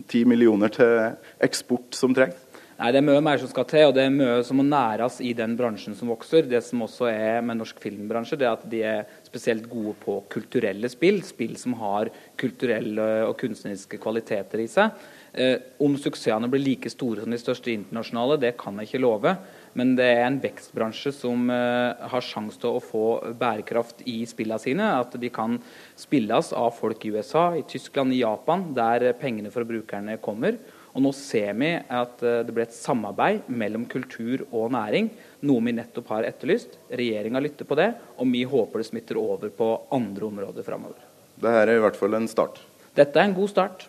10 0.08 0.24
millioner 0.28 0.72
til 0.72 0.96
eksport 1.44 2.00
som 2.00 2.16
trengs? 2.16 2.47
Nei, 2.78 2.92
Det 2.94 3.00
er 3.00 3.06
mye 3.08 3.22
mer 3.26 3.40
som 3.42 3.50
skal 3.50 3.66
til, 3.66 3.88
og 3.90 3.96
det 3.98 4.04
er 4.06 4.12
mye 4.14 4.42
som 4.46 4.60
må 4.60 4.64
næres 4.68 5.16
i 5.26 5.32
den 5.34 5.56
bransjen 5.58 5.96
som 5.98 6.12
vokser. 6.12 6.46
Det 6.46 6.60
som 6.62 6.84
også 6.86 7.08
er 7.10 7.42
med 7.42 7.58
norsk 7.58 7.80
filmbransje, 7.82 8.38
det 8.38 8.46
er 8.46 8.54
at 8.54 8.68
de 8.70 8.82
er 8.86 9.08
spesielt 9.26 9.66
gode 9.66 9.96
på 10.04 10.20
kulturelle 10.30 10.86
spill. 10.94 11.18
Spill 11.26 11.56
som 11.58 11.74
har 11.82 12.12
kulturelle 12.38 13.08
og 13.26 13.34
kunstneriske 13.42 13.98
kvaliteter 13.98 14.62
i 14.62 14.68
seg. 14.70 14.94
Eh, 15.34 15.58
om 15.82 15.98
suksessene 15.98 16.52
blir 16.54 16.62
like 16.68 16.94
store 16.94 17.26
som 17.26 17.34
de 17.34 17.42
største 17.42 17.74
internasjonale, 17.74 18.38
det 18.46 18.54
kan 18.62 18.78
jeg 18.78 18.92
ikke 18.92 19.06
love. 19.08 19.34
Men 19.74 19.98
det 19.98 20.12
er 20.14 20.26
en 20.28 20.42
vekstbransje 20.46 21.18
som 21.18 21.50
eh, 21.50 22.08
har 22.14 22.30
sjanse 22.30 22.62
til 22.62 22.78
å 22.78 22.88
få 22.94 23.06
bærekraft 23.42 24.06
i 24.06 24.20
spillene 24.30 24.62
sine. 24.62 24.94
At 25.02 25.18
de 25.18 25.34
kan 25.34 25.58
spilles 25.98 26.54
av 26.54 26.76
folk 26.78 27.10
i 27.10 27.18
USA, 27.18 27.50
i 27.58 27.66
Tyskland, 27.66 28.14
i 28.14 28.22
Japan, 28.22 28.70
der 28.78 29.16
pengene 29.18 29.50
for 29.50 29.66
brukerne 29.66 30.22
kommer. 30.22 30.62
Og 30.98 31.04
nå 31.06 31.12
ser 31.14 31.52
vi 31.60 31.76
at 31.78 32.24
eh, 32.26 32.40
det 32.42 32.54
blir 32.56 32.66
et 32.66 32.74
samarbeid 32.74 33.46
mellom 33.54 33.84
kultur 33.90 34.48
og 34.50 34.72
næring, 34.74 35.12
noe 35.46 35.62
vi 35.68 35.76
nettopp 35.78 36.10
har 36.16 36.26
etterlyst. 36.26 36.74
Regjeringa 36.90 37.42
lytter 37.46 37.70
på 37.70 37.78
det, 37.78 37.92
og 38.18 38.32
vi 38.34 38.42
håper 38.50 38.82
det 38.82 38.88
smitter 38.90 39.20
over 39.22 39.54
på 39.54 39.68
andre 39.94 40.26
områder 40.26 40.66
framover. 40.66 40.98
Dette 41.38 41.62
er 41.62 41.76
i 41.76 41.84
hvert 41.84 42.00
fall 42.00 42.18
en 42.18 42.26
start? 42.32 42.58
Dette 42.98 43.22
er 43.22 43.30
en 43.30 43.38
god 43.38 43.54
start. 43.54 43.86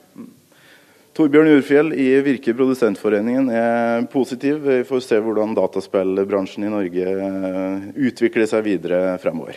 Torbjørn 1.16 1.48
Urfjell 1.56 1.96
i 1.96 2.10
Virke 2.22 2.52
Produsentforeningen 2.54 3.48
er 3.56 4.04
positiv. 4.12 4.60
Vi 4.68 4.84
får 4.86 5.00
se 5.08 5.16
hvordan 5.24 5.56
dataspillbransjen 5.56 6.68
i 6.68 6.76
Norge 6.76 7.16
eh, 7.16 7.88
utvikler 8.10 8.52
seg 8.52 8.68
videre 8.68 9.16
fremover. 9.24 9.56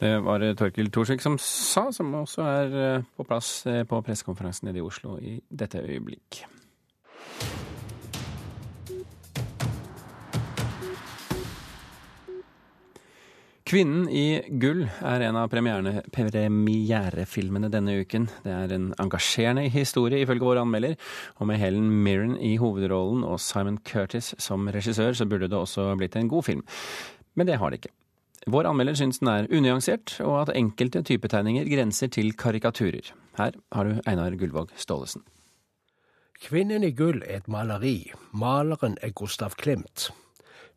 Det 0.00 0.14
var 0.24 0.40
Torkil 0.56 0.88
Thorsvik 0.88 1.20
som 1.20 1.34
sa, 1.36 1.90
som 1.92 2.14
også 2.22 2.44
er 2.48 2.78
eh, 2.80 3.02
på 3.18 3.26
plass 3.28 3.66
eh, 3.68 3.82
på 3.84 3.98
pressekonferansen 4.00 4.70
nede 4.70 4.80
i 4.80 4.86
Oslo 4.86 5.18
i 5.20 5.34
dette 5.52 5.82
øyeblikk. 5.84 6.40
Kvinnen 13.70 14.08
i 14.08 14.40
gull 14.58 14.86
er 14.88 15.22
en 15.28 15.36
av 15.38 15.52
premierefilmene 15.52 17.68
denne 17.70 18.00
uken. 18.00 18.24
Det 18.42 18.56
er 18.56 18.72
en 18.74 18.88
engasjerende 18.98 19.68
historie, 19.70 20.24
ifølge 20.24 20.48
vår 20.48 20.64
anmelder, 20.64 20.96
og 21.36 21.52
med 21.52 21.60
Helen 21.60 21.92
Mirren 22.02 22.34
i 22.40 22.56
hovedrollen 22.58 23.22
og 23.22 23.38
Simon 23.38 23.78
Curtis 23.84 24.32
som 24.40 24.66
regissør, 24.66 25.12
så 25.12 25.28
burde 25.28 25.52
det 25.52 25.60
også 25.60 25.92
blitt 26.00 26.16
en 26.18 26.32
god 26.32 26.48
film. 26.48 26.64
Men 27.36 27.52
det 27.52 27.60
har 27.60 27.70
det 27.70 27.84
ikke. 27.84 27.94
Vår 28.46 28.64
anmelder 28.64 28.96
syns 28.96 29.18
den 29.20 29.28
er 29.28 29.48
unyansert, 29.52 30.14
og 30.24 30.40
at 30.42 30.54
enkelte 30.56 31.02
typetegninger 31.02 31.68
grenser 31.68 32.08
til 32.08 32.32
karikaturer. 32.32 33.12
Her 33.36 33.52
har 33.72 33.84
du 33.84 34.00
Einar 34.06 34.36
Gullvåg 34.36 34.72
Staalesen. 34.76 35.22
Kvinnen 36.40 36.84
i 36.84 36.90
gull 36.96 37.22
er 37.26 37.42
et 37.42 37.48
maleri. 37.48 38.12
Maleren 38.32 38.96
er 39.02 39.10
Gustav 39.10 39.50
Klimt. 39.60 40.08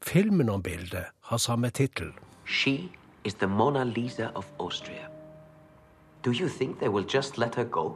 Filmen 0.02 0.50
om 0.50 0.64
bildet 0.64 1.06
har 1.22 1.38
samme 1.38 1.70
tittel. 1.70 2.12
She 2.46 2.90
is 3.24 3.34
the 3.34 3.48
Mona 3.48 3.84
Lisa 3.84 4.28
of 4.36 4.46
Austria. 4.60 5.08
Do 6.26 6.32
you 6.32 6.50
think 6.50 6.80
they 6.80 6.90
will 6.90 7.06
just 7.14 7.38
let 7.38 7.56
her 7.56 7.64
go? 7.64 7.94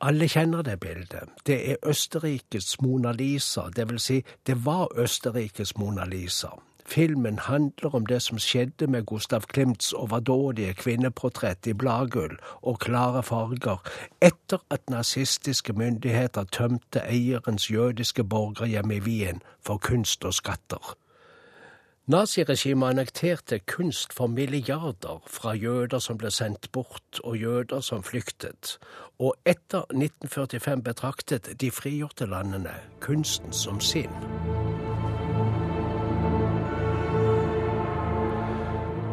Alle 0.00 0.28
kjenner 0.28 0.62
det 0.62 0.80
bildet. 0.80 1.28
Det 1.46 1.70
er 1.70 1.76
Østerrikes 1.86 2.80
Mona 2.82 3.12
Lisa, 3.12 3.68
det 3.76 3.88
vil 3.88 4.00
si, 4.00 4.22
det 4.46 4.64
var 4.64 4.88
Østerrikes 4.98 5.76
Mona 5.78 6.04
Lisa. 6.04 6.48
Filmen 6.86 7.38
handler 7.38 7.94
om 7.94 8.06
det 8.06 8.22
som 8.22 8.38
skjedde 8.38 8.86
med 8.86 9.06
Gustav 9.06 9.40
Klimts 9.40 9.92
overdådige 9.92 10.74
kvinneportrett 10.74 11.66
i 11.66 11.72
bladgull 11.72 12.34
og 12.62 12.80
klare 12.82 13.22
farger 13.22 13.78
etter 14.20 14.64
at 14.70 14.90
nazistiske 14.90 15.72
myndigheter 15.72 16.44
tømte 16.44 17.04
eierens 17.06 17.70
jødiske 17.70 18.24
borgerhjem 18.24 18.90
i 18.90 19.00
Wien 19.00 19.40
for 19.60 19.78
kunst 19.78 20.24
og 20.24 20.34
skatter. 20.34 20.96
Naziregimet 22.06 22.88
annekterte 22.88 23.58
kunst 23.58 24.12
for 24.12 24.26
milliarder 24.26 25.22
fra 25.26 25.54
jøder 25.54 26.02
som 26.02 26.18
ble 26.18 26.32
sendt 26.34 26.66
bort 26.74 27.20
og 27.22 27.36
jøder 27.38 27.80
som 27.80 28.02
flyktet, 28.02 28.78
og 29.22 29.36
etter 29.46 29.86
1945 29.94 30.82
betraktet 30.82 31.54
de 31.60 31.70
frigjorte 31.70 32.26
landene 32.26 32.74
kunsten 33.00 33.52
som 33.52 33.80
sin. 33.80 34.71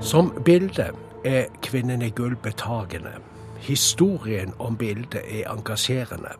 Som 0.01 0.31
bilde 0.45 0.91
er 1.25 1.45
Kvinnen 1.61 2.01
i 2.01 2.09
gull 2.09 2.35
betagende. 2.35 3.11
Historien 3.59 4.53
om 4.59 4.77
bildet 4.77 5.21
er 5.27 5.51
engasjerende. 5.51 6.31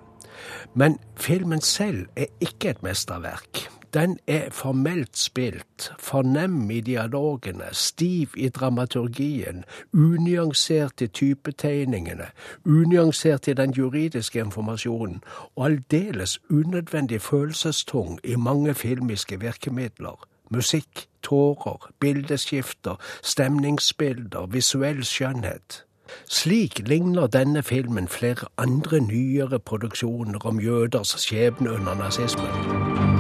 Men 0.74 0.98
filmen 1.16 1.62
selv 1.62 2.06
er 2.16 2.26
ikke 2.40 2.70
et 2.70 2.84
mesterverk. 2.84 3.70
Den 3.94 4.18
er 4.28 4.50
formelt 4.52 5.18
spilt, 5.18 5.92
fornem 6.00 6.72
i 6.72 6.80
dialogene, 6.80 7.68
stiv 7.72 8.30
i 8.38 8.50
dramaturgien, 8.50 9.64
unyansert 9.94 11.02
i 11.02 11.08
typetegningene, 11.08 12.32
unyansert 12.66 13.48
i 13.48 13.54
den 13.54 13.72
juridiske 13.72 14.40
informasjonen, 14.40 15.24
og 15.56 15.66
aldeles 15.66 16.40
unødvendig 16.50 17.22
følelsestung 17.22 18.20
i 18.24 18.36
mange 18.36 18.74
filmiske 18.74 19.40
virkemidler 19.40 20.30
musikk, 20.50 21.08
tårer, 21.24 21.92
bildeskifter, 22.00 22.96
stemningsbilder, 23.24 24.46
visuell 24.52 25.04
skjønnhet. 25.06 25.84
Slik 26.30 26.82
ligner 26.88 27.28
denne 27.28 27.64
filmen 27.64 28.08
flere 28.08 28.50
andre 28.58 29.00
nyere 29.00 29.60
produksjoner 29.60 30.46
om 30.46 30.60
jøders 30.60 31.16
skjebne 31.22 31.72
under 31.72 31.94
nazismen. 31.94 33.20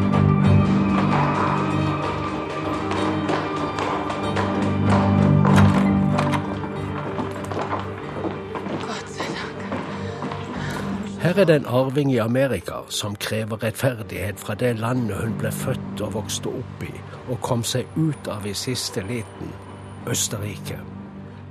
Her 11.20 11.40
er 11.40 11.46
det 11.46 11.56
en 11.56 11.66
arving 11.66 12.14
i 12.14 12.18
Amerika 12.18 12.74
som 12.90 13.16
krever 13.16 13.64
rettferdighet 13.64 14.40
fra 14.40 14.56
det 14.56 14.80
landet 14.80 15.18
hun 15.18 15.36
ble 15.38 15.52
født 15.52 16.02
og 16.02 16.14
vokste 16.14 16.50
opp 16.50 16.86
i, 16.88 16.94
og 17.30 17.42
kom 17.46 17.64
seg 17.64 17.88
ut 17.96 18.28
av 18.28 18.48
i 18.48 18.54
siste 18.58 19.04
liten 19.06 19.54
Østerrike. 20.10 20.80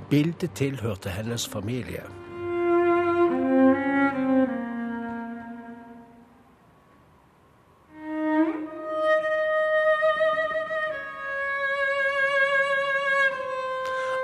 Bildet 0.09 0.55
tilhørte 0.57 1.09
hennes 1.13 1.47
familie. 1.47 2.03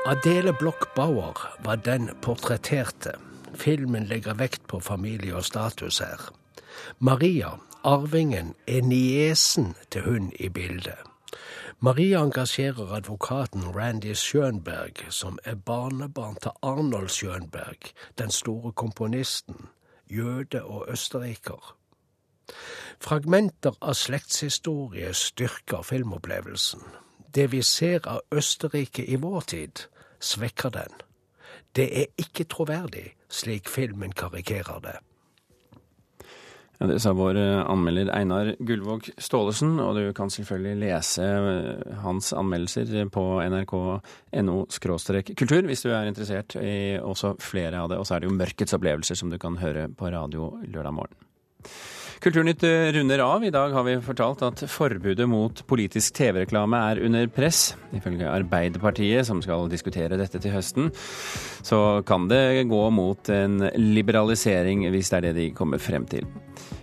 Adele 0.05 0.53
Bloch 0.53 0.85
Bauer 0.95 1.37
var 1.63 1.75
den 1.75 2.09
portretterte. 2.21 3.15
Filmen 3.53 4.05
legger 4.05 4.37
vekt 4.37 4.67
på 4.67 4.79
familie 4.79 5.33
og 5.35 5.45
status 5.45 5.97
her. 5.99 6.29
Maria, 6.99 7.55
arvingen, 7.83 8.53
er 8.67 8.85
niesen 8.85 9.73
til 9.89 10.05
hun 10.05 10.31
i 10.39 10.49
bildet. 10.49 11.14
Maria 11.85 12.19
engasjerer 12.23 12.93
advokaten 12.93 13.75
Randy 13.75 14.15
Schönberg, 14.15 15.11
som 15.11 15.37
er 15.43 15.55
barnebarn 15.55 16.35
til 16.41 16.51
Arnold 16.61 17.09
Schönberg, 17.09 17.91
den 18.17 18.31
store 18.31 18.71
komponisten, 18.71 19.55
jøde 20.09 20.63
og 20.63 20.87
østerriker. 20.89 21.75
Fragmenter 22.99 23.77
av 23.81 23.93
slektshistorie 23.93 25.13
styrker 25.13 25.85
filmopplevelsen. 25.85 26.81
Det 27.35 27.51
vi 27.51 27.61
ser 27.61 28.07
av 28.09 28.25
Østerrike 28.33 29.05
i 29.05 29.21
vår 29.21 29.41
tid, 29.53 29.85
svekker 30.19 30.73
den. 30.73 31.01
Det 31.75 31.89
er 32.01 32.05
ikke 32.17 32.49
troverdig, 32.49 33.11
slik 33.29 33.69
filmen 33.69 34.11
karikerer 34.11 34.81
det. 34.81 34.97
Det 36.79 36.99
sa 36.99 37.13
vår 37.15 37.38
eh, 37.39 37.61
anmelder 37.71 38.11
Einar 38.11 38.51
Gullvåg 38.59 39.07
Staalesen, 39.17 39.77
og 39.79 39.95
du 39.95 40.09
kan 40.15 40.31
selvfølgelig 40.33 40.75
lese 40.83 41.23
eh, 41.23 41.97
hans 42.03 42.33
anmeldelser 42.35 43.07
på 43.13 43.25
nrk.no 43.45 44.57
kultur 45.39 45.69
hvis 45.69 45.85
du 45.85 45.91
er 45.95 46.09
interessert 46.09 46.57
i 46.59 46.97
også 46.99 47.35
flere 47.39 47.79
av 47.79 47.91
det. 47.91 47.99
Og 47.99 48.07
så 48.07 48.17
er 48.17 48.23
det 48.23 48.31
jo 48.31 48.35
Mørkets 48.35 48.75
opplevelser 48.75 49.19
som 49.19 49.31
du 49.31 49.39
kan 49.39 49.59
høre 49.61 49.88
på 49.88 50.11
radio 50.11 50.51
lørdag 50.67 50.97
morgen. 50.97 51.21
Kulturnytt 52.25 52.63
eh, 52.63 52.91
runder 52.95 53.21
av. 53.23 53.43
I 53.43 53.53
dag 53.53 53.71
har 53.75 53.83
vi 53.88 53.95
fortalt 54.03 54.43
at 54.43 54.63
forbudet 54.71 55.27
mot 55.29 55.61
politisk 55.69 56.15
TV-reklame 56.17 56.79
er 56.91 57.03
under 57.07 57.29
press. 57.31 57.75
Ifølge 57.95 58.27
Arbeiderpartiet, 58.31 59.27
som 59.27 59.43
skal 59.45 59.69
diskutere 59.71 60.19
dette 60.19 60.41
til 60.43 60.55
høsten, 60.55 60.91
så 61.63 62.01
kan 62.07 62.27
det 62.31 62.65
gå 62.71 62.81
mot 62.91 63.31
en 63.31 63.69
liberalisering, 63.79 64.89
hvis 64.91 65.13
det 65.13 65.21
er 65.21 65.29
det 65.29 65.38
de 65.39 65.53
kommer 65.55 65.79
frem 65.79 66.07
til. 66.09 66.27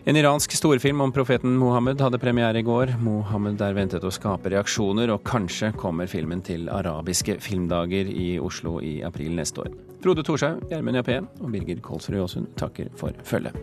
En 0.05 0.17
iransk 0.17 0.53
storfilm 0.53 1.01
om 1.01 1.13
profeten 1.15 1.53
Mohammed 1.57 2.01
hadde 2.03 2.19
premiere 2.19 2.59
i 2.59 2.65
går. 2.67 2.91
Mohammed 2.99 3.61
er 3.63 3.77
ventet 3.77 4.03
å 4.03 4.11
skape 4.11 4.51
reaksjoner, 4.51 5.13
og 5.15 5.23
kanskje 5.23 5.71
kommer 5.79 6.11
filmen 6.11 6.43
til 6.43 6.67
arabiske 6.75 7.37
filmdager 7.45 8.11
i 8.11 8.33
Oslo 8.43 8.81
i 8.83 8.97
april 9.07 9.37
neste 9.39 9.63
år. 9.63 9.71
Frode 10.03 10.27
Thorshaug, 10.27 10.67
Gjermund 10.73 10.99
Jappé 10.99 11.21
og 11.23 11.55
Birger 11.55 11.79
Kolsrud 11.87 12.19
Aasund 12.25 12.51
takker 12.59 12.91
for 12.99 13.15
følget. 13.23 13.55